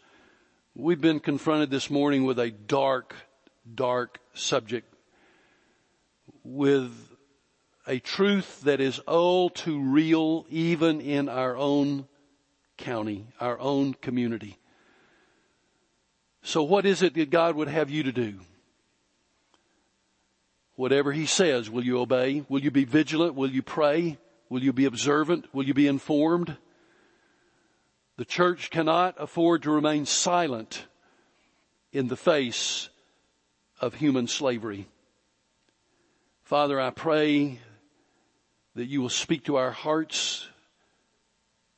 We've 0.75 1.01
been 1.01 1.21
confronted 1.21 1.71
this 1.71 1.89
morning 1.89 2.25
with 2.25 2.39
a 2.39 2.51
dark, 2.51 3.15
dark 3.73 4.19
subject 4.35 4.93
with 6.43 6.93
a 7.87 7.99
truth 8.01 8.63
that 8.63 8.81
is 8.81 8.99
all 9.01 9.51
too 9.51 9.81
real 9.81 10.47
even 10.49 11.01
in 11.01 11.29
our 11.29 11.57
own 11.57 12.09
county, 12.77 13.27
our 13.41 13.59
own 13.61 13.95
community. 13.95 14.59
So 16.43 16.65
what 16.65 16.87
is 16.87 17.03
it 17.03 17.15
that 17.15 17.31
God 17.31 17.55
would 17.55 17.69
have 17.69 17.89
you 17.89 18.03
to 18.03 18.13
do? 18.13 18.41
Whatever 20.75 21.13
He 21.13 21.27
says, 21.27 21.71
will 21.71 21.85
you 21.85 22.01
obey? 22.01 22.45
Will 22.49 22.61
you 22.61 22.73
be 22.73 22.85
vigilant? 22.85 23.35
Will 23.37 23.51
you 23.51 23.63
pray? 23.63 24.19
Will 24.53 24.63
you 24.63 24.75
be 24.75 24.85
observant? 24.85 25.47
Will 25.55 25.65
you 25.65 25.73
be 25.73 25.87
informed? 25.87 26.59
The 28.19 28.27
church 28.27 28.69
cannot 28.69 29.15
afford 29.19 29.63
to 29.63 29.71
remain 29.71 30.05
silent 30.05 30.85
in 31.91 32.09
the 32.09 32.19
face 32.19 32.91
of 33.81 33.95
human 33.95 34.27
slavery. 34.27 34.89
Father, 36.43 36.79
I 36.79 36.91
pray 36.91 37.61
that 38.75 38.85
you 38.85 39.01
will 39.01 39.09
speak 39.09 39.45
to 39.45 39.57
our 39.57 39.71
hearts 39.71 40.47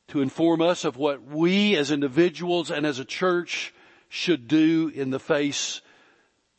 to 0.08 0.20
inform 0.20 0.60
us 0.60 0.84
of 0.84 0.96
what 0.96 1.22
we 1.22 1.76
as 1.76 1.92
individuals 1.92 2.72
and 2.72 2.84
as 2.84 2.98
a 2.98 3.04
church 3.04 3.72
should 4.08 4.48
do 4.48 4.90
in 4.92 5.10
the 5.10 5.20
face 5.20 5.80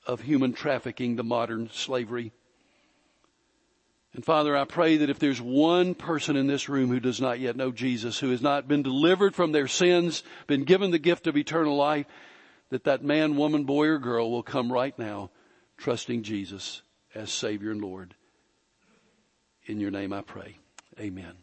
of 0.08 0.22
human 0.22 0.54
trafficking, 0.54 1.18
the 1.18 1.26
modern 1.26 1.70
slavery. 1.74 2.32
And 4.16 4.24
Father, 4.24 4.56
I 4.56 4.64
pray 4.64 4.96
that 4.96 5.10
if 5.10 5.20
there's 5.20 5.42
one 5.42 5.94
person 5.94 6.38
in 6.38 6.48
this 6.48 6.70
room 6.70 6.90
who 6.90 7.02
does 7.02 7.20
not 7.20 7.42
yet 7.42 7.58
know 7.58 7.74
Jesus, 7.74 8.18
who 8.18 8.32
has 8.32 8.42
not 8.42 8.66
been 8.66 8.82
delivered 8.82 9.36
from 9.36 9.52
their 9.52 9.68
sins, 9.68 10.24
been 10.48 10.64
given 10.64 10.92
the 10.92 11.00
gift 11.00 11.28
of 11.28 11.36
eternal 11.36 11.76
life, 11.76 12.06
that 12.70 12.86
that 12.86 13.04
man, 13.04 13.36
woman, 13.36 13.66
boy, 13.66 13.88
or 13.88 14.00
girl 14.00 14.32
will 14.32 14.42
come 14.42 14.72
right 14.72 14.98
now 14.98 15.32
trusting 15.76 16.24
Jesus 16.24 16.82
as 17.14 17.30
Savior 17.30 17.72
and 17.72 17.82
Lord. 17.82 18.16
In 19.66 19.82
your 19.82 19.92
name 19.92 20.14
I 20.14 20.22
pray. 20.22 20.60
Amen. 20.98 21.34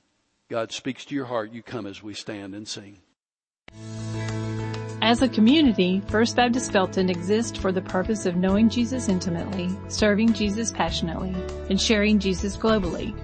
God 0.48 0.72
speaks 0.72 1.04
to 1.04 1.14
your 1.14 1.26
heart. 1.26 1.52
You 1.52 1.62
come 1.62 1.84
as 1.84 2.02
we 2.02 2.14
stand 2.14 2.54
and 2.54 2.66
sing. 2.66 3.02
As 5.12 5.20
a 5.20 5.28
community, 5.28 6.00
First 6.06 6.36
Baptist 6.36 6.72
Belton 6.72 7.10
exists 7.10 7.58
for 7.58 7.70
the 7.70 7.82
purpose 7.82 8.24
of 8.24 8.36
knowing 8.36 8.70
Jesus 8.70 9.10
intimately, 9.10 9.68
serving 9.88 10.32
Jesus 10.32 10.70
passionately, 10.70 11.34
and 11.68 11.78
sharing 11.78 12.18
Jesus 12.18 12.56
globally. 12.56 13.14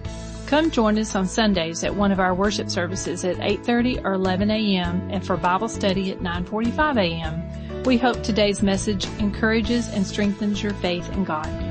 Come 0.47 0.70
join 0.70 0.99
us 0.99 1.14
on 1.14 1.26
Sundays 1.26 1.82
at 1.84 1.95
one 1.95 2.12
of 2.12 2.20
our 2.20 2.34
worship 2.34 2.68
services 2.68 3.24
at 3.24 3.36
8.30 3.36 4.05
or 4.05 4.12
11 4.12 4.51
a.m. 4.51 5.09
and 5.11 5.26
for 5.26 5.39
Bible 5.39 5.70
study 5.70 6.11
at 6.11 6.18
9.45 6.18 6.99
a.m. 6.99 7.82
We 7.84 7.97
hope 7.97 8.22
today's 8.22 8.62
message 8.62 9.07
encourages 9.18 9.89
and 9.89 10.07
strengthens 10.07 10.62
your 10.62 10.74
faith 10.74 11.11
in 11.14 11.24
God. 11.24 11.68